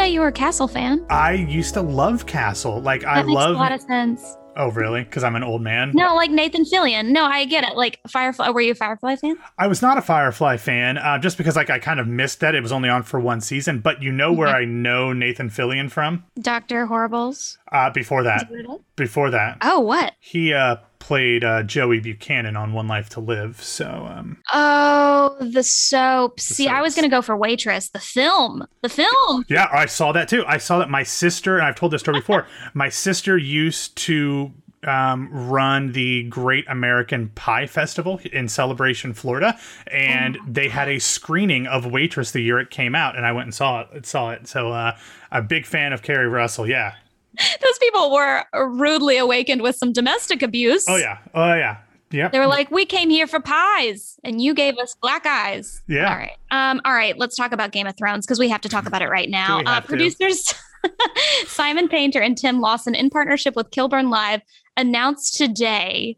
Know 0.00 0.06
you 0.06 0.20
were 0.20 0.28
a 0.28 0.32
Castle 0.32 0.66
fan. 0.68 1.04
I 1.10 1.32
used 1.32 1.74
to 1.74 1.82
love 1.82 2.26
Castle. 2.26 2.80
Like, 2.80 3.04
I 3.04 3.22
makes 3.22 3.34
love. 3.34 3.54
a 3.54 3.58
lot 3.58 3.72
of 3.72 3.82
sense. 3.82 4.36
oh, 4.56 4.70
really? 4.70 5.04
Because 5.04 5.22
I'm 5.22 5.36
an 5.36 5.42
old 5.42 5.60
man? 5.60 5.92
No, 5.94 6.14
like 6.14 6.30
Nathan 6.30 6.64
Fillion. 6.64 7.10
No, 7.10 7.24
I 7.24 7.44
get 7.44 7.64
it. 7.64 7.76
Like 7.76 8.00
Firefly. 8.08 8.48
Were 8.50 8.62
you 8.62 8.72
a 8.72 8.74
Firefly 8.74 9.16
fan? 9.16 9.36
I 9.58 9.66
was 9.66 9.82
not 9.82 9.98
a 9.98 10.02
Firefly 10.02 10.56
fan, 10.56 10.96
uh, 10.96 11.18
just 11.18 11.36
because 11.36 11.54
like 11.54 11.68
I 11.68 11.78
kind 11.78 12.00
of 12.00 12.06
missed 12.08 12.40
that. 12.40 12.54
It 12.54 12.62
was 12.62 12.72
only 12.72 12.88
on 12.88 13.02
for 13.02 13.20
one 13.20 13.40
season. 13.42 13.80
But 13.80 14.02
you 14.02 14.10
know 14.10 14.32
where 14.32 14.48
I 14.48 14.64
know 14.64 15.12
Nathan 15.12 15.50
Fillion 15.50 15.90
from? 15.90 16.24
Doctor 16.40 16.86
Horribles. 16.86 17.58
Uh, 17.70 17.90
before 17.90 18.22
that. 18.22 18.50
Before 18.96 19.30
that. 19.30 19.58
Oh, 19.60 19.80
what? 19.80 20.14
He 20.18 20.54
uh, 20.54 20.76
played 21.00 21.42
uh, 21.42 21.64
Joey 21.64 21.98
Buchanan 21.98 22.56
on 22.56 22.72
One 22.72 22.86
Life 22.86 23.08
to 23.10 23.20
Live. 23.20 23.60
So, 23.60 24.08
um, 24.08 24.38
Oh, 24.52 25.36
the 25.40 25.64
soap. 25.64 26.38
See, 26.38 26.68
I 26.68 26.80
was 26.80 26.94
going 26.94 27.02
to 27.02 27.14
go 27.14 27.22
for 27.22 27.36
Waitress. 27.36 27.88
The 27.88 27.98
film. 27.98 28.64
The 28.82 28.88
film. 28.88 29.44
Yeah, 29.48 29.68
I 29.72 29.86
saw 29.86 30.12
that 30.12 30.28
too. 30.28 30.44
I 30.46 30.58
saw 30.58 30.78
that 30.78 30.88
my 30.88 31.02
sister, 31.02 31.58
and 31.58 31.66
I've 31.66 31.74
told 31.74 31.92
this 31.92 32.02
story 32.02 32.20
before, 32.20 32.46
my 32.74 32.88
sister 32.88 33.36
used 33.36 33.96
to 33.96 34.52
um, 34.84 35.28
run 35.32 35.92
the 35.92 36.22
Great 36.24 36.64
American 36.68 37.28
Pie 37.30 37.66
Festival 37.66 38.20
in 38.32 38.48
Celebration, 38.48 39.12
Florida, 39.12 39.58
and 39.90 40.38
they 40.46 40.68
had 40.68 40.88
a 40.88 40.98
screening 40.98 41.66
of 41.66 41.84
Waitress 41.84 42.30
the 42.30 42.40
year 42.40 42.58
it 42.60 42.70
came 42.70 42.94
out, 42.94 43.16
and 43.16 43.26
I 43.26 43.32
went 43.32 43.46
and 43.46 43.54
saw 43.54 43.80
it. 43.92 44.06
Saw 44.06 44.30
it. 44.30 44.46
So, 44.46 44.70
uh, 44.72 44.96
a 45.32 45.42
big 45.42 45.66
fan 45.66 45.92
of 45.92 46.02
Keri 46.02 46.28
Russell. 46.28 46.68
Yeah. 46.68 46.94
Those 47.62 47.78
people 47.78 48.12
were 48.12 48.44
rudely 48.54 49.16
awakened 49.18 49.62
with 49.62 49.76
some 49.76 49.92
domestic 49.92 50.42
abuse. 50.42 50.84
Oh 50.88 50.96
yeah. 50.96 51.18
Oh 51.34 51.54
yeah. 51.54 51.78
Yep. 52.12 52.32
They 52.32 52.40
were 52.40 52.48
like, 52.48 52.70
"We 52.72 52.86
came 52.86 53.08
here 53.08 53.28
for 53.28 53.38
pies, 53.38 54.18
and 54.24 54.40
you 54.40 54.52
gave 54.52 54.76
us 54.78 54.96
black 55.00 55.26
eyes." 55.26 55.80
Yeah. 55.86 56.10
All 56.10 56.16
right. 56.16 56.36
Um. 56.50 56.80
All 56.84 56.92
right. 56.92 57.16
Let's 57.16 57.36
talk 57.36 57.52
about 57.52 57.70
Game 57.70 57.86
of 57.86 57.96
Thrones 57.96 58.26
because 58.26 58.38
we 58.40 58.48
have 58.48 58.60
to 58.62 58.68
talk 58.68 58.86
about 58.86 59.00
it 59.00 59.08
right 59.08 59.30
now. 59.30 59.60
Uh, 59.64 59.80
producers 59.80 60.52
Simon 61.46 61.88
Painter 61.88 62.20
and 62.20 62.36
Tim 62.36 62.60
Lawson, 62.60 62.94
in 62.94 63.10
partnership 63.10 63.56
with 63.56 63.70
Kilburn 63.70 64.10
Live, 64.10 64.40
announced 64.76 65.36
today. 65.36 66.16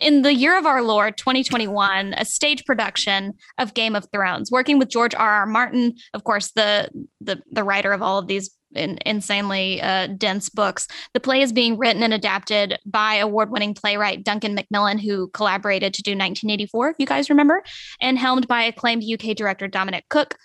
In 0.00 0.22
the 0.22 0.32
year 0.32 0.56
of 0.56 0.64
our 0.64 0.82
Lord 0.82 1.18
2021, 1.18 2.14
a 2.14 2.24
stage 2.24 2.64
production 2.64 3.34
of 3.58 3.74
Game 3.74 3.94
of 3.94 4.08
Thrones, 4.10 4.50
working 4.50 4.78
with 4.78 4.88
George 4.88 5.14
R. 5.14 5.30
R. 5.30 5.46
Martin, 5.46 5.94
of 6.14 6.24
course, 6.24 6.52
the 6.52 6.88
the 7.20 7.42
the 7.50 7.62
writer 7.64 7.92
of 7.92 8.00
all 8.00 8.18
of 8.18 8.26
these 8.26 8.50
in, 8.76 8.98
insanely 9.06 9.80
uh, 9.80 10.08
dense 10.08 10.48
books. 10.48 10.88
The 11.12 11.20
play 11.20 11.42
is 11.42 11.52
being 11.52 11.78
written 11.78 12.02
and 12.02 12.14
adapted 12.14 12.78
by 12.86 13.16
award 13.16 13.50
winning 13.50 13.74
playwright 13.74 14.24
Duncan 14.24 14.54
Macmillan, 14.54 14.98
who 14.98 15.28
collaborated 15.28 15.94
to 15.94 16.02
do 16.02 16.12
1984, 16.12 16.90
if 16.90 16.96
you 16.98 17.06
guys 17.06 17.30
remember, 17.30 17.62
and 18.00 18.18
helmed 18.18 18.48
by 18.48 18.62
acclaimed 18.62 19.04
UK 19.04 19.36
director 19.36 19.68
Dominic 19.68 20.08
Cooke. 20.08 20.36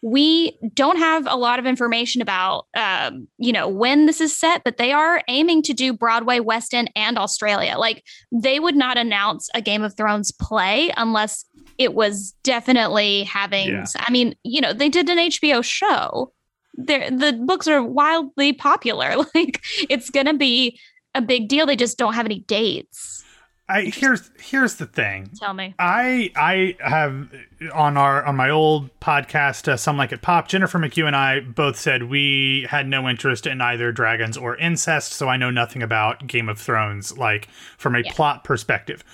We 0.00 0.56
don't 0.74 0.98
have 0.98 1.26
a 1.26 1.34
lot 1.34 1.58
of 1.58 1.66
information 1.66 2.22
about, 2.22 2.66
um, 2.76 3.26
you 3.36 3.52
know, 3.52 3.66
when 3.66 4.06
this 4.06 4.20
is 4.20 4.36
set, 4.36 4.62
but 4.62 4.76
they 4.76 4.92
are 4.92 5.22
aiming 5.26 5.62
to 5.62 5.74
do 5.74 5.92
Broadway, 5.92 6.38
West 6.38 6.72
End, 6.72 6.88
and 6.94 7.18
Australia. 7.18 7.74
Like 7.76 8.04
they 8.30 8.60
would 8.60 8.76
not 8.76 8.96
announce 8.96 9.48
a 9.54 9.60
Game 9.60 9.82
of 9.82 9.96
Thrones 9.96 10.30
play 10.30 10.92
unless 10.96 11.44
it 11.78 11.94
was 11.94 12.34
definitely 12.42 13.24
having. 13.24 13.68
Yeah. 13.68 13.86
I 13.96 14.10
mean, 14.10 14.34
you 14.42 14.60
know, 14.60 14.72
they 14.72 14.88
did 14.88 15.08
an 15.08 15.18
HBO 15.18 15.64
show. 15.64 16.32
They're, 16.78 17.10
the 17.10 17.32
books 17.32 17.66
are 17.68 17.82
wildly 17.82 18.52
popular. 18.52 19.16
Like 19.34 19.60
it's 19.90 20.10
gonna 20.10 20.34
be 20.34 20.78
a 21.14 21.20
big 21.20 21.48
deal. 21.48 21.66
They 21.66 21.76
just 21.76 21.98
don't 21.98 22.14
have 22.14 22.24
any 22.26 22.38
dates. 22.40 23.24
I 23.70 23.82
here's 23.82 24.30
here's 24.40 24.76
the 24.76 24.86
thing. 24.86 25.30
Tell 25.38 25.52
me. 25.52 25.74
I 25.78 26.30
I 26.36 26.76
have 26.80 27.28
on 27.74 27.98
our 27.98 28.24
on 28.24 28.36
my 28.36 28.48
old 28.48 28.88
podcast, 29.00 29.68
uh, 29.68 29.76
some 29.76 29.98
like 29.98 30.12
it 30.12 30.22
pop. 30.22 30.48
Jennifer 30.48 30.78
McHugh 30.78 31.06
and 31.06 31.14
I 31.16 31.40
both 31.40 31.76
said 31.76 32.04
we 32.04 32.66
had 32.70 32.86
no 32.88 33.06
interest 33.08 33.46
in 33.46 33.60
either 33.60 33.92
dragons 33.92 34.38
or 34.38 34.56
incest, 34.56 35.12
so 35.12 35.28
I 35.28 35.36
know 35.36 35.50
nothing 35.50 35.82
about 35.82 36.26
Game 36.26 36.48
of 36.48 36.58
Thrones, 36.58 37.18
like 37.18 37.48
from 37.76 37.94
a 37.94 38.00
Yeah. 38.00 38.12
plot 38.14 38.42
perspective. 38.44 39.04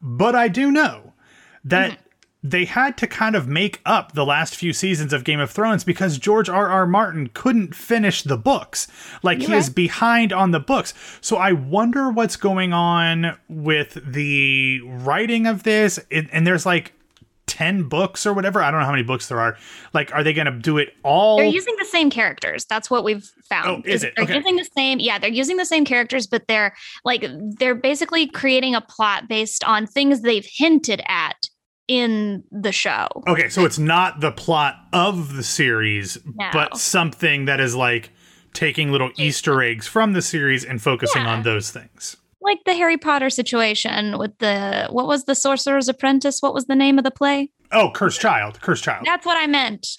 But 0.00 0.34
I 0.34 0.48
do 0.48 0.70
know 0.70 1.12
that 1.64 1.98
they 2.42 2.64
had 2.64 2.96
to 2.98 3.06
kind 3.06 3.34
of 3.34 3.48
make 3.48 3.80
up 3.84 4.12
the 4.12 4.24
last 4.24 4.54
few 4.54 4.72
seasons 4.72 5.12
of 5.12 5.24
Game 5.24 5.40
of 5.40 5.50
Thrones 5.50 5.82
because 5.82 6.18
George 6.18 6.48
R. 6.48 6.68
R. 6.68 6.86
Martin 6.86 7.30
couldn't 7.34 7.74
finish 7.74 8.22
the 8.22 8.36
books. 8.36 8.86
Like 9.22 9.40
You're 9.40 9.50
he 9.50 9.56
is 9.56 9.70
behind 9.70 10.32
on 10.32 10.52
the 10.52 10.60
books. 10.60 10.94
So 11.20 11.36
I 11.36 11.52
wonder 11.52 12.10
what's 12.10 12.36
going 12.36 12.72
on 12.72 13.36
with 13.48 13.98
the 14.06 14.80
writing 14.84 15.46
of 15.46 15.64
this. 15.64 15.98
It, 16.10 16.28
and 16.32 16.46
there's 16.46 16.64
like 16.64 16.92
10 17.46 17.84
books 17.88 18.24
or 18.24 18.32
whatever. 18.34 18.62
I 18.62 18.70
don't 18.70 18.78
know 18.80 18.86
how 18.86 18.92
many 18.92 19.02
books 19.02 19.26
there 19.28 19.40
are. 19.40 19.56
Like, 19.92 20.14
are 20.14 20.22
they 20.22 20.32
going 20.32 20.46
to 20.46 20.52
do 20.52 20.78
it 20.78 20.94
all? 21.02 21.38
They're 21.38 21.46
using 21.46 21.74
the 21.78 21.86
same 21.86 22.08
characters. 22.10 22.64
That's 22.66 22.88
what 22.88 23.02
we've 23.02 23.24
found. 23.48 23.68
Oh, 23.68 23.82
is 23.90 24.04
it? 24.04 24.12
They're 24.16 24.24
Okay. 24.26 24.36
using 24.36 24.56
the 24.56 24.68
same. 24.76 25.00
Yeah, 25.00 25.18
they're 25.18 25.30
using 25.30 25.56
the 25.56 25.64
same 25.64 25.84
characters, 25.84 26.26
but 26.28 26.46
they're 26.46 26.74
like 27.04 27.24
they're 27.58 27.74
basically 27.74 28.28
creating 28.28 28.74
a 28.76 28.80
plot 28.80 29.28
based 29.28 29.64
on 29.64 29.86
things 29.86 30.20
they've 30.20 30.46
hinted 30.48 31.02
at 31.08 31.48
in 31.88 32.44
the 32.52 32.70
show. 32.72 33.08
Okay, 33.26 33.48
so 33.48 33.64
it's 33.64 33.78
not 33.78 34.20
the 34.20 34.30
plot 34.30 34.76
of 34.92 35.34
the 35.34 35.42
series, 35.42 36.18
No. 36.24 36.48
but 36.52 36.76
something 36.76 37.46
that 37.46 37.58
is 37.60 37.74
like 37.74 38.10
taking 38.52 38.92
little 38.92 39.10
Easter 39.16 39.62
eggs 39.62 39.86
from 39.86 40.12
the 40.12 40.22
series 40.22 40.64
and 40.64 40.80
focusing 40.82 41.22
Yeah. 41.22 41.32
on 41.32 41.42
those 41.42 41.70
things. 41.70 42.16
Like 42.40 42.58
the 42.66 42.74
Harry 42.74 42.96
Potter 42.96 43.30
situation 43.30 44.16
with 44.18 44.38
the 44.38 44.86
what 44.90 45.06
was 45.06 45.24
the 45.24 45.34
Sorcerer's 45.34 45.88
Apprentice? 45.88 46.40
What 46.40 46.54
was 46.54 46.66
the 46.66 46.76
name 46.76 46.96
of 46.98 47.04
the 47.04 47.10
play? 47.10 47.50
Oh, 47.72 47.90
Cursed 47.94 48.20
Child, 48.20 48.60
Cursed 48.60 48.84
Child. 48.84 49.04
That's 49.06 49.26
what 49.26 49.36
I 49.36 49.46
meant. 49.46 49.86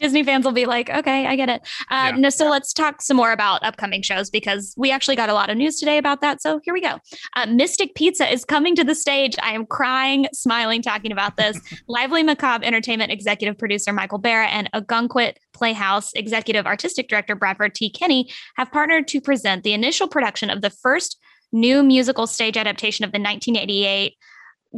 Disney 0.00 0.22
fans 0.22 0.44
will 0.44 0.52
be 0.52 0.66
like, 0.66 0.88
okay, 0.90 1.26
I 1.26 1.36
get 1.36 1.48
it. 1.48 1.62
Uh, 1.90 2.10
Yeah. 2.10 2.16
No, 2.16 2.30
so 2.30 2.48
let's 2.48 2.72
talk 2.72 3.02
some 3.02 3.16
more 3.16 3.32
about 3.32 3.62
upcoming 3.64 4.02
shows 4.02 4.30
because 4.30 4.74
we 4.76 4.90
actually 4.90 5.16
got 5.16 5.28
a 5.28 5.34
lot 5.34 5.50
of 5.50 5.56
news 5.56 5.78
today 5.78 5.98
about 5.98 6.20
that. 6.20 6.40
So 6.40 6.60
here 6.64 6.72
we 6.72 6.80
go. 6.80 6.98
Uh, 7.34 7.46
Mystic 7.46 7.94
Pizza 7.94 8.30
is 8.30 8.44
coming 8.44 8.76
to 8.76 8.84
the 8.84 8.94
stage. 8.94 9.34
I 9.42 9.52
am 9.52 9.66
crying, 9.66 10.28
smiling, 10.32 10.82
talking 10.82 11.12
about 11.12 11.36
this. 11.36 11.60
Lively 11.88 12.22
McCabe 12.22 12.62
Entertainment 12.62 13.10
executive 13.10 13.58
producer 13.58 13.92
Michael 13.92 14.18
Barra 14.18 14.46
and 14.46 14.70
Ogunquit 14.72 15.34
Playhouse 15.52 16.12
executive 16.14 16.66
artistic 16.66 17.08
director 17.08 17.34
Bradford 17.34 17.74
T. 17.74 17.90
Kenney 17.90 18.30
have 18.56 18.70
partnered 18.70 19.08
to 19.08 19.20
present 19.20 19.64
the 19.64 19.72
initial 19.72 20.06
production 20.06 20.50
of 20.50 20.62
the 20.62 20.70
first 20.70 21.18
new 21.52 21.82
musical 21.82 22.26
stage 22.26 22.56
adaptation 22.56 23.04
of 23.04 23.12
the 23.12 23.18
1988 23.18 24.14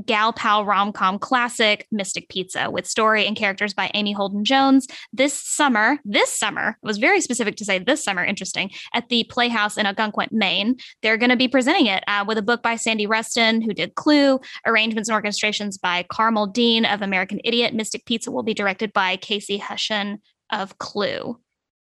gal 0.06 0.32
pal 0.32 0.64
rom 0.64 0.92
com 0.92 1.18
classic 1.18 1.86
Mystic 1.90 2.28
Pizza 2.28 2.70
with 2.70 2.86
story 2.86 3.26
and 3.26 3.36
characters 3.36 3.74
by 3.74 3.90
Amy 3.94 4.12
Holden 4.12 4.44
Jones. 4.44 4.86
This 5.12 5.34
summer, 5.34 5.98
this 6.04 6.32
summer, 6.32 6.76
it 6.82 6.86
was 6.86 6.98
very 6.98 7.20
specific 7.20 7.56
to 7.56 7.64
say 7.64 7.78
this 7.78 8.02
summer, 8.04 8.24
interesting, 8.24 8.70
at 8.94 9.08
the 9.08 9.24
Playhouse 9.24 9.76
in 9.76 9.86
Algonquin, 9.86 10.28
Maine. 10.30 10.76
They're 11.02 11.16
going 11.16 11.30
to 11.30 11.36
be 11.36 11.48
presenting 11.48 11.86
it 11.86 12.04
uh, 12.06 12.24
with 12.26 12.38
a 12.38 12.42
book 12.42 12.62
by 12.62 12.76
Sandy 12.76 13.06
Rustin, 13.06 13.62
who 13.62 13.74
did 13.74 13.94
Clue, 13.96 14.40
arrangements 14.66 15.08
and 15.08 15.22
orchestrations 15.22 15.80
by 15.80 16.04
Carmel 16.10 16.46
Dean 16.46 16.84
of 16.84 17.02
American 17.02 17.40
Idiot. 17.44 17.74
Mystic 17.74 18.04
Pizza 18.06 18.30
will 18.30 18.42
be 18.44 18.54
directed 18.54 18.92
by 18.92 19.16
Casey 19.16 19.58
Hushion 19.58 20.20
of 20.50 20.78
Clue. 20.78 21.38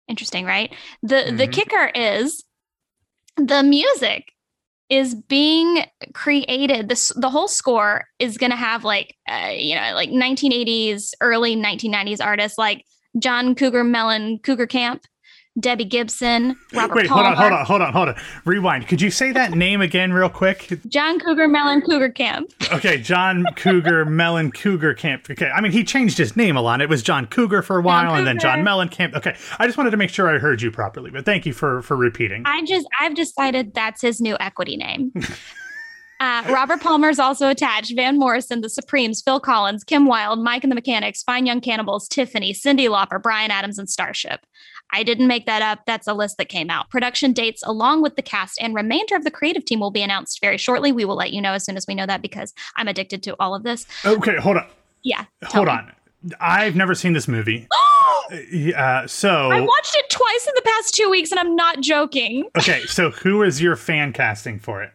Interesting, 0.07 0.45
right? 0.45 0.73
The 1.03 1.33
the 1.35 1.47
Mhm. 1.47 1.53
kicker 1.53 1.91
is 1.95 2.43
the 3.37 3.63
music 3.63 4.31
is 4.91 5.15
being 5.15 5.85
created 6.13 6.89
this 6.89 7.13
the 7.15 7.29
whole 7.29 7.47
score 7.47 8.05
is 8.19 8.37
going 8.37 8.51
to 8.51 8.57
have 8.57 8.83
like 8.83 9.15
uh, 9.27 9.53
you 9.55 9.73
know 9.73 9.93
like 9.95 10.09
1980s 10.09 11.13
early 11.21 11.55
1990s 11.55 12.23
artists 12.23 12.57
like 12.57 12.85
john 13.17 13.55
cougar 13.55 13.85
mellon 13.85 14.37
cougar 14.39 14.67
camp 14.67 15.05
debbie 15.59 15.83
gibson 15.85 16.55
robert 16.73 16.95
Wait, 16.95 17.07
Palmer, 17.07 17.35
hold 17.35 17.51
on, 17.51 17.65
hold 17.65 17.81
on, 17.81 17.93
hold 17.93 18.07
on, 18.07 18.07
hold 18.07 18.09
on. 18.09 18.15
Rewind. 18.45 18.87
Could 18.87 19.01
you 19.01 19.11
say 19.11 19.31
that 19.33 19.51
name 19.55 19.81
again, 19.81 20.13
real 20.13 20.29
quick? 20.29 20.79
john 20.87 21.19
cougar 21.19 21.47
mellon 21.47 21.81
cougar 21.81 22.09
camp 22.09 22.49
Okay, 22.71 22.97
John 22.99 23.45
Cougar 23.57 24.05
Mellon 24.21 24.49
Cougar 24.51 24.93
Camp. 24.93 25.29
Okay, 25.29 25.49
I 25.49 25.59
mean 25.59 25.73
he 25.73 25.83
changed 25.83 26.17
his 26.17 26.37
name 26.37 26.55
a 26.55 26.61
lot. 26.61 26.81
It 26.81 26.87
was 26.87 27.03
John 27.03 27.25
Cougar 27.25 27.63
for 27.63 27.77
a 27.77 27.81
while, 27.81 28.15
and 28.15 28.25
then 28.25 28.39
John. 28.39 28.63
Mellon 28.63 28.87
Camp. 28.87 29.13
Okay, 29.13 29.35
I 29.59 29.65
just 29.65 29.77
wanted 29.77 29.91
to 29.91 29.97
make 29.97 30.09
sure 30.09 30.33
I 30.33 30.37
heard 30.39 30.61
you 30.61 30.71
properly, 30.71 31.11
but 31.11 31.25
thank 31.25 31.45
you 31.45 31.51
for 31.51 31.81
for 31.81 31.97
repeating. 31.97 32.43
i 32.45 32.63
just 32.65 32.87
i've 33.01 33.13
decided 33.15 33.73
that's 33.73 34.01
his 34.01 34.21
new 34.21 34.37
equity 34.39 34.77
name 34.77 35.11
Uh, 36.19 36.43
Robert 36.53 36.79
Palmer's 36.81 37.17
also 37.17 37.49
attached. 37.49 37.95
Van 37.95 38.19
Morrison, 38.19 38.61
The 38.61 38.69
Supremes, 38.69 39.23
Phil 39.23 39.39
Collins, 39.39 39.83
Kim 39.83 40.05
Wilde, 40.05 40.37
Mike 40.37 40.63
and 40.63 40.69
the 40.69 40.75
Mechanics, 40.75 41.23
Fine 41.23 41.47
Young 41.47 41.61
Cannibals, 41.61 42.07
Tiffany, 42.07 42.53
Cyndi 42.53 42.87
Lauper, 42.87 43.19
Bryan 43.19 43.49
Adams, 43.49 43.79
and 43.79 43.89
Starship. 43.89 44.45
I 44.93 45.03
didn't 45.03 45.27
make 45.27 45.45
that 45.45 45.61
up. 45.61 45.79
That's 45.85 46.07
a 46.07 46.13
list 46.13 46.37
that 46.37 46.49
came 46.49 46.69
out. 46.69 46.89
Production 46.89 47.33
dates, 47.33 47.63
along 47.65 48.01
with 48.01 48.15
the 48.15 48.21
cast 48.21 48.59
and 48.61 48.75
remainder 48.75 49.15
of 49.15 49.23
the 49.23 49.31
creative 49.31 49.65
team, 49.65 49.79
will 49.79 49.91
be 49.91 50.01
announced 50.01 50.39
very 50.41 50.57
shortly. 50.57 50.91
We 50.91 51.05
will 51.05 51.15
let 51.15 51.31
you 51.31 51.41
know 51.41 51.53
as 51.53 51.63
soon 51.65 51.77
as 51.77 51.85
we 51.87 51.95
know 51.95 52.05
that 52.05 52.21
because 52.21 52.53
I'm 52.75 52.87
addicted 52.87 53.23
to 53.23 53.35
all 53.39 53.55
of 53.55 53.63
this. 53.63 53.85
Okay, 54.05 54.35
hold 54.37 54.57
on, 54.57 54.67
Yeah. 55.03 55.25
hold 55.45 55.67
me. 55.67 55.73
on. 55.73 55.91
I've 56.39 56.75
never 56.75 56.93
seen 56.95 57.13
this 57.13 57.27
movie. 57.27 57.67
Uh, 58.77 59.05
so 59.07 59.51
I 59.51 59.59
watched 59.59 59.95
it 59.95 60.09
twice 60.09 60.47
in 60.47 60.53
the 60.55 60.61
past 60.61 60.95
two 60.95 61.09
weeks 61.09 61.31
and 61.31 61.39
I'm 61.39 61.53
not 61.55 61.81
joking. 61.81 62.45
okay, 62.57 62.81
so 62.85 63.09
who 63.11 63.43
is 63.43 63.61
your 63.61 63.75
fan 63.75 64.13
casting 64.13 64.57
for 64.57 64.81
it? 64.83 64.91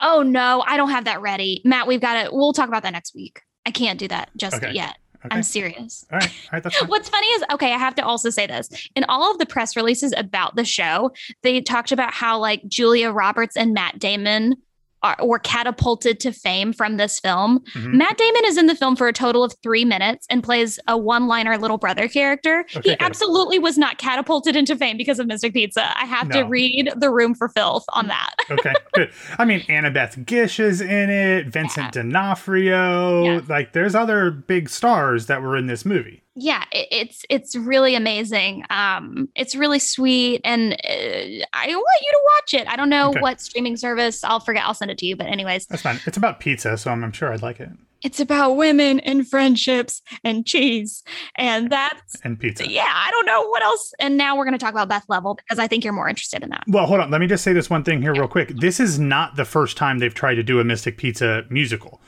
Oh 0.00 0.22
no, 0.22 0.64
I 0.66 0.78
don't 0.78 0.88
have 0.88 1.04
that 1.04 1.20
ready. 1.20 1.60
Matt, 1.66 1.86
we've 1.86 2.00
got 2.00 2.22
to, 2.22 2.30
we'll 2.34 2.54
talk 2.54 2.68
about 2.68 2.82
that 2.84 2.92
next 2.92 3.14
week. 3.14 3.42
I 3.66 3.70
can't 3.70 3.98
do 3.98 4.08
that 4.08 4.30
just 4.38 4.56
Okay. 4.56 4.72
yet. 4.72 4.96
Okay, 5.24 5.36
I'm 5.36 5.42
serious. 5.42 6.04
all 6.12 6.18
right, 6.18 6.28
all 6.28 6.50
right, 6.52 6.62
that's 6.62 6.76
fine. 6.76 6.88
What's 6.88 7.08
funny 7.08 7.26
is, 7.28 7.44
okay, 7.52 7.72
I 7.72 7.78
have 7.78 7.94
to 7.94 8.04
also 8.04 8.30
say 8.30 8.46
this. 8.46 8.68
In 8.94 9.04
all 9.04 9.30
of 9.30 9.38
the 9.38 9.46
press 9.46 9.74
releases 9.74 10.12
about 10.16 10.56
the 10.56 10.64
show, 10.64 11.12
they 11.42 11.60
talked 11.60 11.92
about 11.92 12.12
how 12.12 12.38
like 12.38 12.66
Julia 12.68 13.10
Roberts 13.10 13.56
and 13.56 13.72
Matt 13.72 13.98
Damon 13.98 14.56
are, 15.04 15.16
were 15.22 15.38
catapulted 15.38 16.18
to 16.20 16.32
fame 16.32 16.72
from 16.72 16.96
this 16.96 17.20
film. 17.20 17.60
Mhm. 17.74 17.92
Matt 17.94 18.18
Damon 18.18 18.42
is 18.46 18.56
in 18.58 18.66
the 18.66 18.74
film 18.74 18.96
for 18.96 19.06
a 19.06 19.12
total 19.12 19.44
of 19.44 19.54
three 19.62 19.84
minutes 19.84 20.26
and 20.30 20.42
plays 20.42 20.80
a 20.88 20.98
one 20.98 21.28
liner 21.28 21.56
little 21.58 21.78
brother 21.78 22.08
character. 22.08 22.64
Okay, 22.76 22.90
he 22.90 22.96
absolutely 23.00 23.58
was 23.58 23.78
not 23.78 23.98
catapulted 23.98 24.56
into 24.56 24.74
fame 24.76 24.96
because 24.96 25.18
of 25.20 25.26
Mystic 25.28 25.52
Pizza. 25.52 25.96
I 25.96 26.06
have 26.06 26.28
to 26.30 26.42
read 26.42 26.90
The 26.96 27.10
Room 27.10 27.34
for 27.34 27.48
Filth 27.48 27.84
on 27.92 28.08
that. 28.08 28.34
okay, 28.50 28.72
good. 28.94 29.12
I 29.38 29.44
mean, 29.44 29.60
Annabeth 29.68 30.24
Gish 30.26 30.58
is 30.58 30.80
in 30.80 31.10
it. 31.10 31.46
Vincent 31.48 31.92
D'Onofrio. 31.92 33.24
Yeah. 33.24 33.40
Like, 33.48 33.72
there's 33.72 33.94
other 33.94 34.30
big 34.30 34.68
stars 34.68 35.26
that 35.26 35.42
were 35.42 35.56
in 35.56 35.66
this 35.66 35.84
movie. 35.84 36.22
yeah 36.36 36.64
it's 36.72 37.22
it's 37.30 37.54
really 37.54 37.94
amazing 37.94 38.64
um 38.70 39.28
it's 39.36 39.54
really 39.54 39.78
sweet 39.78 40.40
and 40.44 40.72
uh, 40.72 41.46
i 41.52 41.66
want 41.68 42.00
you 42.02 42.10
to 42.10 42.20
watch 42.32 42.54
it 42.60 42.66
i 42.66 42.74
don't 42.74 42.88
know 42.90 43.10
Okay. 43.10 43.20
what 43.20 43.40
streaming 43.40 43.76
service 43.76 44.24
i'll 44.24 44.40
forget 44.40 44.64
i'll 44.66 44.74
send 44.74 44.90
it 44.90 44.93
to 44.98 45.06
you 45.06 45.16
but 45.16 45.26
anyways 45.26 45.66
That's 45.66 45.82
fine. 45.82 46.00
It's 46.06 46.16
about 46.16 46.40
pizza, 46.40 46.76
so 46.76 46.90
I'm, 46.90 47.02
I'm 47.04 47.12
sure 47.12 47.32
I'd 47.32 47.42
like 47.42 47.60
it. 47.60 47.68
it's 48.02 48.20
about 48.20 48.52
women 48.56 49.00
and 49.00 49.26
friendships 49.28 50.02
and 50.22 50.46
cheese 50.46 51.02
and 51.36 51.70
that's 51.70 52.16
And 52.24 52.38
pizza. 52.38 52.70
yeah 52.70 52.84
i 52.86 53.10
don't 53.10 53.26
know 53.26 53.42
what 53.48 53.62
else 53.62 53.92
and 53.98 54.16
now 54.16 54.36
we're 54.36 54.44
going 54.44 54.58
to 54.58 54.64
talk 54.64 54.72
about 54.74 54.88
Beth 54.88 55.04
Leavel 55.08 55.34
because 55.34 55.58
i 55.58 55.66
think 55.66 55.84
you're 55.84 55.92
more 55.92 56.08
interested 56.08 56.42
in 56.42 56.50
that 56.50 56.64
Well, 56.68 56.86
hold 56.86 57.00
on. 57.00 57.10
Let 57.10 57.20
me 57.20 57.26
just 57.26 57.44
say 57.44 57.52
this 57.52 57.70
one 57.70 57.84
thing 57.84 58.02
here, 58.02 58.12
real 58.12 58.28
quick. 58.28 58.48
This 58.48 58.78
is 58.80 58.98
not 58.98 59.36
the 59.36 59.44
first 59.44 59.76
time 59.76 59.98
they've 59.98 60.14
tried 60.14 60.34
to 60.36 60.42
do 60.42 60.60
a 60.60 60.64
Mystic 60.64 60.96
Pizza 60.98 61.44
musical. 61.50 62.00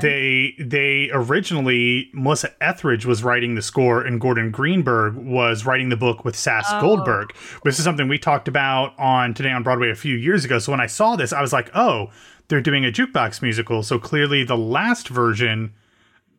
They 0.00 0.54
they 0.58 1.10
originally 1.12 2.10
Melissa 2.14 2.50
Etheridge 2.62 3.04
was 3.04 3.22
writing 3.22 3.54
the 3.54 3.62
score, 3.62 4.00
and 4.02 4.20
Gordon 4.20 4.50
Greenberg 4.50 5.14
was 5.14 5.66
writing 5.66 5.90
the 5.90 5.96
book 5.96 6.24
with 6.24 6.36
Sas 6.36 6.64
Oh. 6.70 6.80
Goldberg. 6.80 7.34
This 7.64 7.78
is 7.78 7.84
something 7.84 8.08
we 8.08 8.18
talked 8.18 8.48
about 8.48 8.98
on 8.98 9.34
Today 9.34 9.50
on 9.50 9.62
Broadway 9.62 9.90
a 9.90 9.94
few 9.94 10.16
years 10.16 10.44
ago. 10.44 10.58
So 10.58 10.72
when 10.72 10.80
I 10.80 10.86
saw 10.86 11.16
this, 11.16 11.32
I 11.32 11.42
was 11.42 11.52
like, 11.52 11.70
oh, 11.74 12.08
they're 12.48 12.60
doing 12.62 12.84
a 12.84 12.90
jukebox 12.90 13.42
musical. 13.42 13.82
So 13.82 13.98
clearly, 13.98 14.42
the 14.42 14.56
last 14.56 15.08
version 15.08 15.74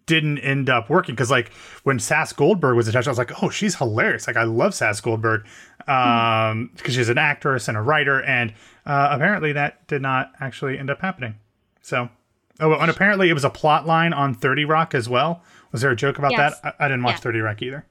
didn't 0.08 0.38
end 0.40 0.70
up 0.70 0.88
working 0.90 1.16
because 1.16 1.32
like 1.32 1.52
when 1.84 1.98
Sas 2.00 2.32
Goldberg 2.34 2.75
was 2.75 2.88
attached, 2.88 3.08
I 3.08 3.12
was 3.12 3.18
like, 3.18 3.44
oh, 3.44 3.50
she's 3.50 3.75
hilarious. 3.75 4.28
Like 4.28 4.38
I 4.38 4.44
love 4.44 4.74
Sas 4.74 5.02
Goldberg 5.02 5.46
um 5.88 6.72
because 6.75 6.96
she's 6.96 7.10
an 7.10 7.18
actress 7.20 7.68
and 7.68 7.78
a 7.78 7.82
writer, 7.82 8.24
and 8.24 8.54
uh, 8.88 9.10
apparently 9.12 9.52
that 9.54 9.86
did 9.88 10.02
not 10.02 10.32
actually 10.40 10.80
end 10.80 10.90
up 10.90 11.00
happening. 11.02 11.36
So, 11.82 12.10
oh, 12.59 12.74
and 12.74 12.89
apparently 12.89 13.29
it 13.29 13.33
was 13.33 13.43
a 13.43 13.50
plot 13.50 13.85
line 13.85 14.13
on 14.13 14.33
Thirty 14.33 14.65
Rock 14.65 14.93
as 14.95 15.07
well. 15.09 15.41
Was 15.71 15.81
there 15.81 15.91
a 15.91 15.95
joke 15.95 16.17
about 16.17 16.31
Yes. 16.31 16.59
that? 16.62 16.75
I, 16.79 16.85
I 16.85 16.88
didn't 16.88 17.03
watch 17.03 17.15
Yeah. 17.15 17.19
Thirty 17.19 17.39
Rock 17.39 17.62
either. 17.62 17.85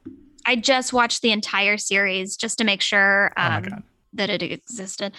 i 0.47 0.57
just 0.57 0.93
watched 0.93 1.23
the 1.23 1.33
entire 1.33 1.77
series 1.79 2.37
just 2.37 2.59
to 2.59 2.65
make 2.65 2.81
sure 2.83 3.33
Oh 3.37 3.43
um, 3.43 3.63
god! 3.63 3.83
that 4.17 4.31
it 4.31 4.43
existed 4.43 5.13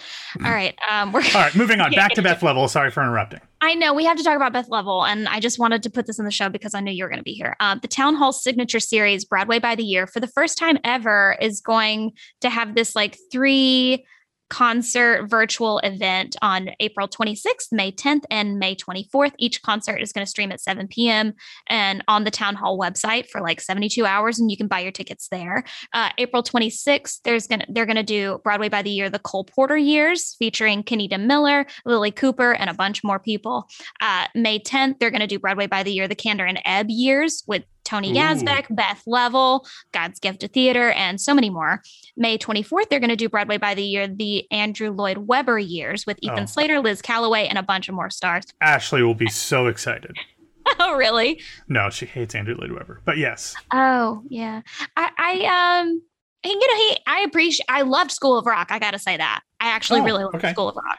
all 0.44 0.50
right 0.50 0.74
um 0.90 1.12
we're 1.12 1.20
All 1.20 1.42
right, 1.42 1.54
moving 1.54 1.80
on. 1.80 1.90
Back 2.02 2.14
to 2.14 2.22
Beth 2.22 2.42
Leavel. 2.42 2.66
Sorry 2.68 2.90
for 2.90 3.02
interrupting. 3.02 3.40
I 3.60 3.74
know 3.74 3.92
we 3.92 4.04
have 4.04 4.16
to 4.16 4.22
talk 4.24 4.36
about 4.36 4.52
Beth 4.52 4.68
Leavel, 4.68 5.04
and 5.04 5.28
I 5.28 5.38
just 5.40 5.58
wanted 5.58 5.82
to 5.82 5.90
put 5.90 6.06
this 6.06 6.18
in 6.18 6.24
the 6.24 6.30
show 6.30 6.48
because 6.48 6.74
I 6.74 6.80
knew 6.80 6.92
you 6.92 7.04
were 7.04 7.08
going 7.10 7.18
to 7.18 7.24
be 7.24 7.32
here. 7.32 7.56
Uh, 7.60 7.74
the 7.80 7.88
Town 7.88 8.14
Hall 8.14 8.32
Signature 8.32 8.80
Series, 8.80 9.24
Broadway 9.24 9.58
by 9.58 9.74
the 9.74 9.82
Year, 9.82 10.06
for 10.06 10.20
the 10.20 10.26
first 10.28 10.56
time 10.58 10.78
ever, 10.84 11.36
is 11.40 11.60
going 11.60 12.12
to 12.42 12.48
have 12.50 12.74
this 12.74 12.94
like 12.94 13.18
three 13.32 14.04
concert 14.48 15.28
virtual 15.28 15.78
event 15.78 16.36
on 16.42 16.70
April 16.80 17.08
26th, 17.08 17.72
May 17.72 17.92
10th, 17.92 18.24
and 18.30 18.58
May 18.58 18.76
24th. 18.76 19.32
Each 19.38 19.60
concert 19.62 19.96
is 19.96 20.12
going 20.12 20.24
to 20.24 20.30
stream 20.30 20.52
at 20.52 20.60
7 20.60 20.88
p.m. 20.88 21.34
and 21.68 22.02
on 22.08 22.24
the 22.24 22.30
town 22.30 22.54
hall 22.54 22.78
website 22.78 23.28
for 23.28 23.40
like 23.40 23.60
72 23.60 24.04
hours, 24.04 24.38
and 24.38 24.50
you 24.50 24.56
can 24.56 24.68
buy 24.68 24.80
your 24.80 24.92
tickets 24.92 25.28
there. 25.28 25.64
Uh, 25.92 26.10
April 26.18 26.42
26th, 26.42 27.20
there's 27.24 27.46
gonna 27.46 27.66
they're 27.68 27.86
gonna 27.86 28.02
do 28.02 28.40
Broadway 28.44 28.68
by 28.68 28.82
the 28.82 28.90
Year, 28.90 29.10
the 29.10 29.18
Cole 29.18 29.44
Porter 29.44 29.76
Years, 29.76 30.36
featuring 30.38 30.82
Kenita 30.82 31.20
Miller, 31.20 31.66
Lilli 31.86 32.14
Cooper, 32.14 32.52
and 32.52 32.70
a 32.70 32.74
bunch 32.74 33.02
more 33.02 33.18
people. 33.18 33.66
Uh, 34.00 34.26
May 34.34 34.58
10th, 34.58 34.98
they're 34.98 35.10
gonna 35.10 35.26
do 35.26 35.38
Broadway 35.38 35.66
by 35.66 35.82
the 35.82 35.92
Year, 35.92 36.08
the 36.08 36.16
Kander 36.16 36.48
and 36.48 36.60
Ebb 36.64 36.86
Years 36.88 37.42
with 37.46 37.64
Tony 37.86 38.12
Yazbeck, 38.12 38.66
Beth 38.68 39.02
Leavel, 39.06 39.66
God's 39.92 40.18
Gift 40.18 40.40
to 40.40 40.48
Theater, 40.48 40.90
and 40.90 41.20
so 41.20 41.32
many 41.32 41.48
more. 41.48 41.82
May 42.16 42.36
24th, 42.36 42.88
they're 42.90 43.00
going 43.00 43.10
to 43.10 43.16
do 43.16 43.28
Broadway 43.28 43.58
by 43.58 43.74
the 43.74 43.82
Year, 43.82 44.08
the 44.08 44.50
Andrew 44.50 44.90
Lloyd 44.90 45.18
Webber 45.18 45.58
years 45.58 46.04
with 46.04 46.18
Ethan 46.20 46.40
oh. 46.40 46.46
Slater, 46.46 46.80
Liz 46.80 47.00
Callaway, 47.00 47.46
and 47.46 47.58
a 47.58 47.62
bunch 47.62 47.88
of 47.88 47.94
more 47.94 48.10
stars. 48.10 48.44
Ashley 48.60 49.02
will 49.02 49.14
be 49.14 49.28
so 49.28 49.68
excited. 49.68 50.16
oh, 50.80 50.96
really? 50.96 51.40
No, 51.68 51.88
she 51.88 52.06
hates 52.06 52.34
Andrew 52.34 52.56
Lloyd 52.58 52.72
Webber, 52.72 53.00
but 53.04 53.18
yes. 53.18 53.54
Oh, 53.72 54.22
yeah. 54.28 54.62
I, 54.96 55.10
I 55.16 55.80
um, 55.80 56.02
you 56.44 56.54
know, 56.54 56.76
he, 56.76 56.98
I 57.06 57.20
appreciate, 57.20 57.66
I 57.68 57.82
loved 57.82 58.10
School 58.10 58.38
of 58.38 58.46
Rock. 58.46 58.68
I 58.70 58.78
got 58.78 58.92
to 58.92 58.98
say 58.98 59.16
that. 59.16 59.40
I 59.60 59.68
actually 59.68 60.00
oh, 60.00 60.04
really 60.04 60.24
love 60.24 60.34
okay. 60.34 60.52
School 60.52 60.68
of 60.68 60.76
Rock. 60.76 60.98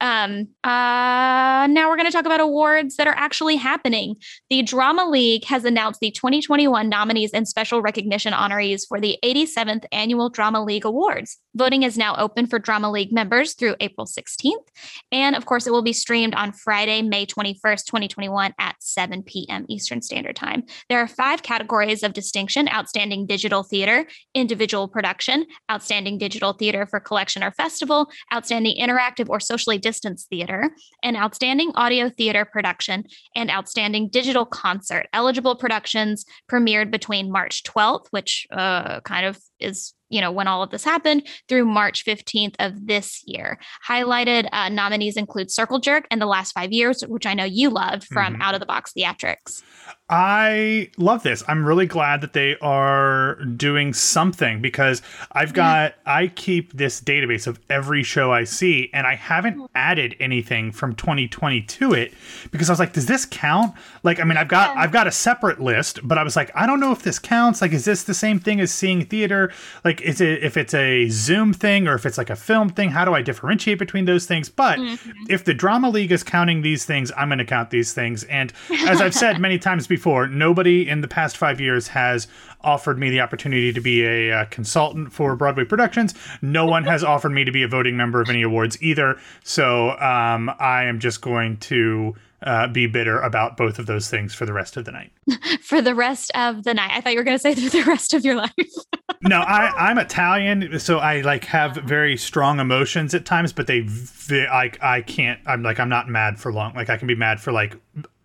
Um, 0.00 0.48
uh, 0.64 1.66
now 1.66 1.88
we're 1.88 1.96
going 1.96 2.06
to 2.06 2.12
talk 2.12 2.24
about 2.24 2.40
awards 2.40 2.96
that 2.96 3.06
are 3.06 3.14
actually 3.16 3.56
happening. 3.56 4.16
The 4.48 4.62
Drama 4.62 5.08
League 5.08 5.44
has 5.44 5.64
announced 5.64 6.00
the 6.00 6.10
2021 6.10 6.88
nominees 6.88 7.32
and 7.32 7.46
special 7.46 7.82
recognition 7.82 8.32
honorees 8.32 8.82
for 8.88 9.00
the 9.00 9.18
87th 9.22 9.84
Annual 9.92 10.30
Drama 10.30 10.64
League 10.64 10.86
Awards. 10.86 11.38
Voting 11.58 11.82
is 11.82 11.98
now 11.98 12.14
open 12.14 12.46
for 12.46 12.60
Drama 12.60 12.88
League 12.88 13.12
members 13.12 13.54
through 13.54 13.74
April 13.80 14.06
16th. 14.06 14.68
And 15.10 15.34
of 15.34 15.44
course, 15.44 15.66
it 15.66 15.72
will 15.72 15.82
be 15.82 15.92
streamed 15.92 16.32
on 16.36 16.52
Friday, 16.52 17.02
May 17.02 17.26
21st, 17.26 17.84
2021 17.84 18.54
at 18.60 18.76
7 18.78 19.24
p.m. 19.24 19.66
Eastern 19.68 20.00
Standard 20.00 20.36
Time. 20.36 20.62
There 20.88 21.00
are 21.00 21.08
five 21.08 21.42
categories 21.42 22.04
of 22.04 22.12
distinction 22.12 22.68
Outstanding 22.68 23.26
Digital 23.26 23.64
Theater, 23.64 24.06
Individual 24.34 24.86
Production, 24.86 25.46
Outstanding 25.68 26.16
Digital 26.16 26.52
Theater 26.52 26.86
for 26.86 27.00
Collection 27.00 27.42
or 27.42 27.50
Festival, 27.50 28.08
Outstanding 28.32 28.80
Interactive 28.80 29.28
or 29.28 29.40
Socially 29.40 29.78
Distanced 29.78 30.28
Theater, 30.28 30.70
and 31.02 31.16
Outstanding 31.16 31.72
Audio 31.74 32.08
Theater 32.08 32.44
Production, 32.44 33.02
and 33.34 33.50
Outstanding 33.50 34.10
Digital 34.10 34.46
Concert. 34.46 35.08
Eligible 35.12 35.56
productions 35.56 36.24
premiered 36.48 36.92
between 36.92 37.32
March 37.32 37.64
12th, 37.64 38.06
which 38.10 38.46
uh, 38.52 39.00
kind 39.00 39.26
of 39.26 39.40
is 39.60 39.94
you 40.08 40.20
know 40.20 40.32
when 40.32 40.48
all 40.48 40.62
of 40.62 40.70
this 40.70 40.84
happened 40.84 41.26
through 41.48 41.64
march 41.64 42.04
15th 42.04 42.54
of 42.58 42.86
this 42.86 43.22
year 43.26 43.58
highlighted 43.86 44.48
uh, 44.52 44.68
nominees 44.68 45.16
include 45.16 45.50
circle 45.50 45.78
jerk 45.78 46.06
and 46.10 46.20
the 46.20 46.26
last 46.26 46.52
five 46.52 46.72
years 46.72 47.02
which 47.02 47.26
i 47.26 47.34
know 47.34 47.44
you 47.44 47.70
loved 47.70 48.04
from 48.04 48.34
mm-hmm. 48.34 48.42
out 48.42 48.54
of 48.54 48.60
the 48.60 48.66
box 48.66 48.92
theatrics 48.96 49.62
I 50.10 50.90
love 50.96 51.22
this. 51.22 51.42
I'm 51.48 51.66
really 51.66 51.84
glad 51.84 52.22
that 52.22 52.32
they 52.32 52.56
are 52.62 53.34
doing 53.56 53.92
something 53.92 54.62
because 54.62 55.02
I've 55.32 55.52
got 55.52 55.96
yeah. 56.06 56.14
I 56.14 56.26
keep 56.28 56.72
this 56.72 56.98
database 56.98 57.46
of 57.46 57.60
every 57.68 58.02
show 58.02 58.32
I 58.32 58.44
see 58.44 58.88
and 58.94 59.06
I 59.06 59.16
haven't 59.16 59.58
mm. 59.58 59.68
added 59.74 60.16
anything 60.18 60.72
from 60.72 60.94
2020 60.94 61.60
to 61.60 61.92
it 61.92 62.14
because 62.50 62.70
I 62.70 62.72
was 62.72 62.80
like 62.80 62.94
does 62.94 63.04
this 63.04 63.26
count? 63.26 63.74
Like 64.02 64.18
I 64.18 64.24
mean 64.24 64.38
I've 64.38 64.48
got 64.48 64.74
yeah. 64.74 64.82
I've 64.82 64.92
got 64.92 65.06
a 65.06 65.12
separate 65.12 65.60
list 65.60 66.00
but 66.02 66.16
I 66.16 66.22
was 66.22 66.36
like 66.36 66.50
I 66.54 66.66
don't 66.66 66.80
know 66.80 66.92
if 66.92 67.02
this 67.02 67.18
counts. 67.18 67.60
Like 67.60 67.72
is 67.72 67.84
this 67.84 68.04
the 68.04 68.14
same 68.14 68.40
thing 68.40 68.60
as 68.60 68.72
seeing 68.72 69.04
theater? 69.04 69.47
Like 69.84 70.00
is 70.00 70.20
it 70.20 70.42
if 70.42 70.56
it's 70.56 70.74
a 70.74 71.08
Zoom 71.08 71.52
thing 71.52 71.86
or 71.88 71.94
if 71.94 72.06
it's 72.06 72.18
like 72.18 72.30
a 72.30 72.36
film 72.36 72.70
thing? 72.70 72.90
How 72.90 73.04
do 73.04 73.14
I 73.14 73.22
differentiate 73.22 73.78
between 73.78 74.04
those 74.04 74.26
things? 74.26 74.48
But 74.48 74.78
mm-hmm. 74.78 75.10
if 75.28 75.44
the 75.44 75.54
Drama 75.54 75.90
League 75.90 76.12
is 76.12 76.22
counting 76.22 76.62
these 76.62 76.84
things, 76.84 77.12
I'm 77.16 77.28
going 77.28 77.38
to 77.38 77.44
count 77.44 77.70
these 77.70 77.92
things 77.92 78.24
and 78.24 78.52
as 78.86 79.00
I've 79.00 79.14
said 79.14 79.40
many 79.40 79.58
times 79.58 79.86
before 79.86 80.26
nobody 80.26 80.88
in 80.88 81.00
the 81.00 81.08
past 81.08 81.36
five 81.36 81.60
years 81.60 81.88
has 81.88 82.28
offered 82.62 82.98
me 82.98 83.10
the 83.10 83.20
opportunity 83.20 83.72
to 83.72 83.80
be 83.80 84.04
a 84.04 84.32
uh, 84.32 84.44
consultant 84.46 85.12
for 85.12 85.36
Broadway 85.36 85.64
productions. 85.64 86.14
No 86.42 86.66
one 86.66 86.84
has 86.84 87.04
offered 87.04 87.30
me 87.30 87.44
to 87.44 87.52
be 87.52 87.62
a 87.62 87.68
voting 87.68 87.96
member 87.96 88.20
of 88.20 88.28
any 88.28 88.42
awards 88.42 88.80
either. 88.82 89.18
So 89.44 89.90
um, 90.00 90.50
I 90.58 90.84
am 90.84 90.98
just 90.98 91.20
going 91.20 91.58
to. 91.58 92.14
Uh, 92.40 92.68
be 92.68 92.86
bitter 92.86 93.20
about 93.20 93.56
both 93.56 93.80
of 93.80 93.86
those 93.86 94.08
things 94.08 94.32
for 94.32 94.46
the 94.46 94.52
rest 94.52 94.76
of 94.76 94.84
the 94.84 94.92
night. 94.92 95.10
for 95.60 95.82
the 95.82 95.92
rest 95.92 96.30
of 96.36 96.62
the 96.62 96.72
night, 96.72 96.92
I 96.94 97.00
thought 97.00 97.10
you 97.10 97.18
were 97.18 97.24
going 97.24 97.36
to 97.36 97.42
say 97.42 97.56
for 97.56 97.68
the 97.76 97.82
rest 97.82 98.14
of 98.14 98.24
your 98.24 98.36
life. 98.36 98.52
no, 99.22 99.40
I, 99.40 99.90
I'm 99.90 99.98
Italian, 99.98 100.78
so 100.78 100.98
I 100.98 101.22
like 101.22 101.44
have 101.44 101.76
very 101.76 102.16
strong 102.16 102.60
emotions 102.60 103.14
at 103.14 103.24
times, 103.24 103.52
but 103.52 103.66
they, 103.66 103.86
I, 104.30 104.70
I 104.80 105.02
can't. 105.02 105.40
I'm 105.46 105.62
like 105.62 105.80
I'm 105.80 105.88
not 105.88 106.08
mad 106.08 106.38
for 106.38 106.52
long. 106.52 106.74
Like 106.74 106.90
I 106.90 106.96
can 106.96 107.08
be 107.08 107.14
mad 107.14 107.40
for 107.40 107.52
like 107.52 107.76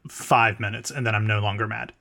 five 0.09 0.59
minutes 0.59 0.91
and 0.91 1.07
then 1.07 1.15
I'm 1.15 1.25
no 1.25 1.39
longer 1.39 1.67
mad 1.67 1.93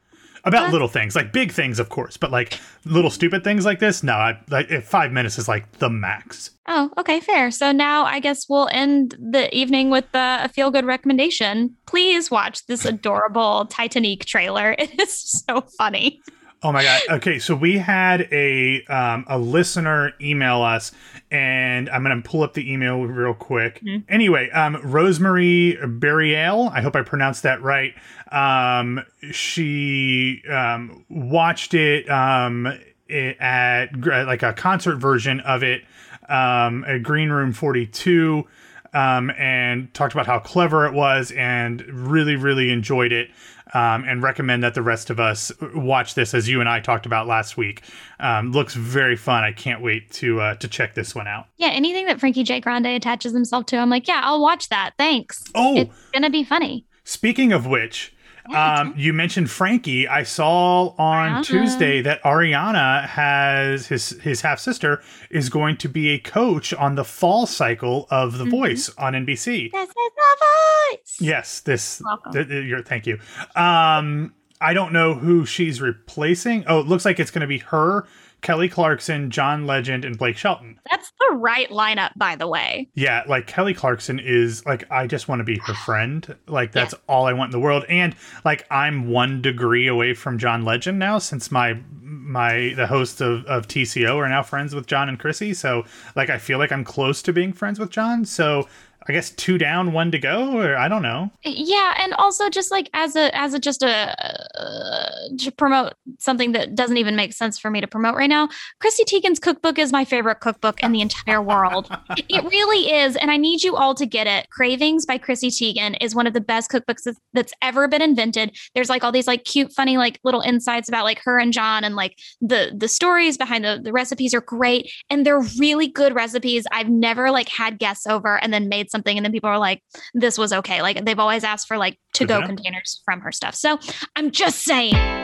about 0.44 0.72
little 0.72 0.88
things, 0.88 1.14
like 1.14 1.32
big 1.32 1.52
things, 1.52 1.78
of 1.78 1.88
course, 1.88 2.16
but 2.16 2.30
like 2.30 2.58
little 2.84 3.11
stupid 3.11 3.44
things 3.44 3.64
like 3.64 3.78
this. 3.78 4.02
No, 4.02 4.14
I 4.14 4.38
like 4.50 4.68
five 4.82 5.12
minutes 5.12 5.38
is 5.38 5.48
like 5.48 5.70
the 5.78 5.88
max. 5.88 6.50
Oh, 6.66 6.90
okay, 6.98 7.20
fair. 7.20 7.50
So 7.50 7.72
now 7.72 8.05
I 8.05 8.18
guess 8.18 8.48
we'll 8.48 8.68
end 8.72 9.16
the 9.18 9.55
evening 9.57 9.90
with 9.90 10.12
uh, 10.14 10.40
a 10.42 10.48
feel 10.48 10.70
good 10.70 10.85
recommendation. 10.85 11.76
Please 11.87 12.31
watch 12.31 12.66
this 12.66 12.85
adorable 12.85 13.66
Titanic 13.66 14.24
trailer. 14.24 14.74
It 14.83 15.00
is 15.00 15.44
so 15.46 15.61
funny. 15.78 16.20
Oh 16.64 16.70
my 16.70 16.85
god. 16.85 17.01
Okay, 17.11 17.40
so 17.40 17.57
we 17.57 17.79
had 17.79 18.29
a 18.31 18.85
um, 18.85 19.25
a 19.27 19.37
listener 19.37 20.12
email 20.20 20.62
us, 20.62 20.92
and 21.31 21.90
I'm 21.90 22.03
gonna 22.03 22.22
pull 22.22 22.44
up 22.44 22.55
the 22.55 22.72
email 22.72 23.03
real 23.05 23.35
quick. 23.35 23.81
Mm-hmm. 23.81 24.05
Anyway, 24.09 24.48
um, 24.51 24.79
Rosemary 24.85 25.77
Burial, 25.85 26.68
I 26.68 26.81
hope 26.81 26.94
I 26.94 27.03
pronounced 27.03 27.42
that 27.42 27.61
right. 27.62 27.94
Um, 28.31 29.05
she 29.33 30.42
um, 30.48 31.05
watched 31.09 31.75
it 31.75 32.09
um, 32.09 32.68
at 33.11 33.88
like 33.96 34.44
a 34.44 34.53
concert 34.53 34.96
version 34.96 35.40
of 35.40 35.64
it 35.64 35.83
um, 36.29 36.85
at 36.85 37.03
Green 37.03 37.31
Room 37.31 37.53
42. 37.53 38.46
Um, 38.94 39.31
and 39.38 39.94
talked 39.94 40.12
about 40.12 40.27
how 40.27 40.38
clever 40.38 40.87
it 40.87 40.92
was 40.92 41.31
and 41.31 41.81
really, 41.87 42.37
really 42.37 42.70
enjoyed 42.70 43.11
it 43.11 43.31
um, 43.74 44.04
and 44.04 44.22
recommend 44.22 44.62
that 44.62 44.74
the 44.74 44.82
rest 44.82 45.11
of 45.11 45.18
us 45.18 45.52
watch 45.74 46.14
this 46.14 46.35
as 46.35 46.48
you 46.48 46.61
and 46.61 46.68
I 46.68 46.80
talked 46.80 47.06
about 47.06 47.26
last 47.26 47.56
week. 47.56 47.82
Um, 48.20 48.52
looks 48.52 48.74
very 48.74 49.16
fun. 49.16 49.44
I 49.44 49.52
can't 49.52 49.82
wait 49.82 50.11
to 50.12 50.40
uh, 50.40 50.54
to 50.56 50.68
check 50.68 50.94
this 50.94 51.14
one 51.14 51.26
out. 51.26 51.46
Yeah, 51.56 51.68
anything 51.68 52.06
that 52.06 52.20
Frankie 52.20 52.44
J. 52.44 52.61
Grande 52.61 52.87
attaches 52.87 53.32
himself 53.32 53.66
to, 53.66 53.76
I'm 53.76 53.90
like, 53.90 54.08
yeah, 54.08 54.20
I'll 54.24 54.40
watch 54.40 54.68
that. 54.68 54.92
Thanks. 54.98 55.44
Oh, 55.54 55.76
it's 55.76 55.94
gonna 56.12 56.30
be 56.30 56.44
funny. 56.44 56.87
Speaking 57.04 57.52
of 57.52 57.66
which, 57.66 58.14
um, 58.54 58.94
you 58.96 59.12
mentioned 59.12 59.50
Frankie. 59.50 60.08
I 60.08 60.22
saw 60.24 60.94
on. 60.98 61.42
Tuesday 61.42 62.02
that 62.02 62.22
Ariana 62.22 63.06
has 63.06 63.87
his 63.87 64.11
his 64.20 64.40
half 64.42 64.58
sister 64.58 65.02
is 65.30 65.48
going 65.48 65.76
to 65.78 65.88
be 65.88 66.11
a 66.11 66.18
coach 66.18 66.72
on 66.74 66.94
the 66.94 67.04
fall 67.04 67.46
cycle 67.46 68.06
of 68.11 68.38
The 68.38 68.44
mm-hmm. 68.44 68.50
Voice 68.50 68.90
on 68.98 69.14
NBC. 69.14 69.72
This 69.72 69.88
is 69.88 69.94
The 69.94 70.37
Voice. 70.40 71.01
Yes, 71.20 71.61
this. 71.61 72.03
Th- 72.33 72.48
th- 72.48 72.87
thank 72.87 73.07
you. 73.07 73.18
Um, 73.55 74.35
I 74.61 74.75
don't 74.75 74.92
know 74.92 75.14
who 75.14 75.44
she's 75.44 75.81
replacing. 75.81 76.64
Oh, 76.66 76.81
it 76.81 76.87
looks 76.87 77.05
like 77.05 77.18
it's 77.18 77.31
going 77.31 77.40
to 77.40 77.46
be 77.46 77.59
her 77.59 78.07
Kelly 78.42 78.68
Clarkson, 78.68 79.31
John 79.31 79.66
Legend, 79.66 80.05
and 80.05 80.18
Blake 80.18 80.37
Shelton. 80.37 80.79
That's 80.90 81.12
the 81.18 81.37
right 81.37 81.68
lineup, 81.70 82.11
by 82.16 82.37
the 82.37 82.48
way. 82.48 82.88
Yeah, 82.94 83.22
like 83.29 83.46
Kelly 83.46 83.72
Clarkson 83.72 84.18
is 84.18 84.66
like, 84.66 84.85
I 84.90 85.07
just 85.07 85.29
want 85.29 85.40
to 85.40 85.44
be 85.44 85.59
her 85.59 85.75
friend. 85.75 86.37
Like, 86.48 86.72
that's 86.72 86.92
yeah. 86.92 86.98
all 87.09 87.27
I 87.27 87.33
want 87.33 87.48
in 87.48 87.59
the 87.59 87.64
world. 87.64 87.85
And 87.88 88.14
like, 88.44 88.66
I'm 88.70 89.09
one 89.09 89.42
degree 89.42 89.87
away 89.87 90.14
from 90.14 90.38
John 90.38 90.64
Legend 90.64 90.98
now 90.98 91.18
since 91.18 91.51
my 91.51 91.81
my 92.03 92.72
the 92.77 92.87
hosts 92.87 93.20
of, 93.20 93.44
of 93.46 93.66
TCO 93.66 94.16
are 94.16 94.29
now 94.29 94.42
friends 94.42 94.75
with 94.75 94.87
John 94.87 95.09
and 95.09 95.18
Chrissy. 95.18 95.55
So 95.55 95.85
like 96.14 96.31
I 96.31 96.38
feel 96.38 96.59
like 96.59 96.70
I'm 96.72 96.85
close 96.85 97.20
to 97.22 97.33
being 97.33 97.53
friends 97.53 97.79
with 97.79 97.90
John. 97.90 98.25
So 98.25 98.68
I 99.08 99.12
guess 99.12 99.30
two 99.30 99.58
down, 99.58 99.92
one 99.92 100.10
to 100.12 100.18
go, 100.18 100.58
or 100.58 100.76
I 100.76 100.88
don't 100.88 101.02
know. 101.02 101.30
Yeah, 101.44 101.94
and 101.98 102.14
also 102.14 102.48
just 102.48 102.70
like 102.70 102.88
as 102.94 103.16
a 103.16 103.34
as 103.36 103.54
a 103.54 103.58
just 103.58 103.82
a 103.82 104.14
uh, 104.58 105.28
to 105.38 105.50
promote 105.50 105.94
something 106.18 106.52
that 106.52 106.74
doesn't 106.74 106.96
even 106.96 107.16
make 107.16 107.32
sense 107.32 107.58
for 107.58 107.70
me 107.70 107.80
to 107.80 107.86
promote 107.86 108.14
right 108.14 108.28
now. 108.28 108.48
Chrissy 108.80 109.04
Teigen's 109.04 109.38
cookbook 109.38 109.78
is 109.78 109.92
my 109.92 110.04
favorite 110.04 110.40
cookbook 110.40 110.82
in 110.82 110.92
the 110.92 111.00
entire 111.00 111.42
world. 111.42 111.90
it 112.16 112.44
really 112.44 112.92
is, 112.92 113.16
and 113.16 113.30
I 113.30 113.36
need 113.36 113.64
you 113.64 113.76
all 113.76 113.94
to 113.94 114.06
get 114.06 114.26
it. 114.26 114.48
Cravings 114.50 115.04
by 115.04 115.18
Chrissy 115.18 115.48
Teigen 115.48 115.96
is 116.00 116.14
one 116.14 116.26
of 116.26 116.32
the 116.32 116.40
best 116.40 116.70
cookbooks 116.70 117.08
that's 117.32 117.52
ever 117.60 117.88
been 117.88 118.02
invented. 118.02 118.56
There's 118.74 118.88
like 118.88 119.02
all 119.02 119.12
these 119.12 119.26
like 119.26 119.44
cute, 119.44 119.72
funny 119.72 119.96
like 119.96 120.20
little 120.22 120.42
insights 120.42 120.88
about 120.88 121.04
like 121.04 121.20
her 121.24 121.40
and 121.40 121.52
John, 121.52 121.82
and 121.82 121.96
like 121.96 122.18
the 122.40 122.72
the 122.76 122.88
stories 122.88 123.36
behind 123.36 123.64
the 123.64 123.80
the 123.82 123.92
recipes 123.92 124.32
are 124.32 124.40
great, 124.40 124.92
and 125.10 125.26
they're 125.26 125.42
really 125.58 125.88
good 125.88 126.14
recipes. 126.14 126.66
I've 126.70 126.88
never 126.88 127.30
like 127.30 127.48
had 127.48 127.78
guests 127.78 128.06
over 128.06 128.40
and 128.42 128.52
then 128.52 128.68
made 128.68 128.90
something 128.92 129.16
and 129.16 129.24
then 129.24 129.33
people 129.33 129.50
are 129.50 129.59
like 129.59 129.83
this 130.14 130.38
was 130.38 130.52
okay. 130.52 130.83
Like 130.83 131.05
they've 131.05 131.18
always 131.18 131.42
asked 131.42 131.66
for 131.66 131.76
like 131.78 131.98
to 132.14 132.24
go 132.24 132.38
mm-hmm. 132.38 132.46
containers 132.46 133.02
from 133.05 133.20
her 133.22 133.33
stuff. 133.33 133.57
So 133.57 133.78
i'm 134.16 134.31
just 134.31 134.62
saying 134.62 135.21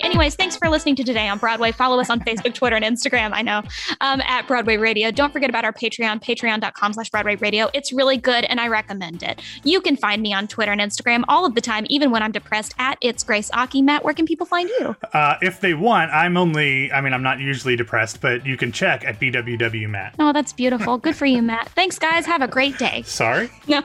Anyways, 0.00 0.34
thanks 0.34 0.56
for 0.56 0.68
listening 0.68 0.96
to 0.96 1.04
Today 1.04 1.28
on 1.28 1.38
Broadway. 1.38 1.72
Follow 1.72 2.00
us 2.00 2.10
on 2.10 2.20
Facebook, 2.20 2.54
Twitter, 2.54 2.76
and 2.76 2.84
Instagram. 2.84 3.30
I 3.32 3.42
know 3.42 3.62
um, 4.00 4.20
at 4.22 4.46
Broadway 4.46 4.76
Radio. 4.76 5.10
Don't 5.10 5.32
forget 5.32 5.50
about 5.50 5.64
our 5.64 5.72
Patreon, 5.72 6.22
patreon.com 6.22 6.92
slash 6.92 7.10
Broadway 7.10 7.36
Radio. 7.36 7.68
It's 7.74 7.92
really 7.92 8.16
good 8.16 8.44
and 8.46 8.60
I 8.60 8.68
recommend 8.68 9.22
it. 9.22 9.40
You 9.62 9.80
can 9.80 9.96
find 9.96 10.22
me 10.22 10.32
on 10.32 10.46
Twitter 10.48 10.72
and 10.72 10.80
Instagram 10.80 11.24
all 11.28 11.44
of 11.46 11.54
the 11.54 11.60
time, 11.60 11.86
even 11.88 12.10
when 12.10 12.22
I'm 12.22 12.32
depressed 12.32 12.74
at 12.78 12.98
It's 13.00 13.22
Grace 13.22 13.50
Aki. 13.52 13.82
Matt, 13.82 14.04
where 14.04 14.14
can 14.14 14.26
people 14.26 14.46
find 14.46 14.68
you? 14.80 14.96
Uh, 15.12 15.36
if 15.42 15.60
they 15.60 15.74
want, 15.74 16.10
I'm 16.10 16.36
only, 16.36 16.90
I 16.92 17.00
mean, 17.00 17.12
I'm 17.12 17.22
not 17.22 17.40
usually 17.40 17.76
depressed, 17.76 18.20
but 18.20 18.44
you 18.46 18.56
can 18.56 18.72
check 18.72 19.04
at 19.04 19.20
BWW 19.20 19.88
Matt. 19.88 20.14
Oh, 20.18 20.32
that's 20.32 20.52
beautiful. 20.52 20.98
Good 20.98 21.16
for 21.16 21.26
you, 21.26 21.42
Matt. 21.42 21.68
Thanks, 21.70 21.98
guys. 21.98 22.26
Have 22.26 22.42
a 22.42 22.48
great 22.48 22.78
day. 22.78 23.02
Sorry? 23.02 23.50
No. 23.66 23.82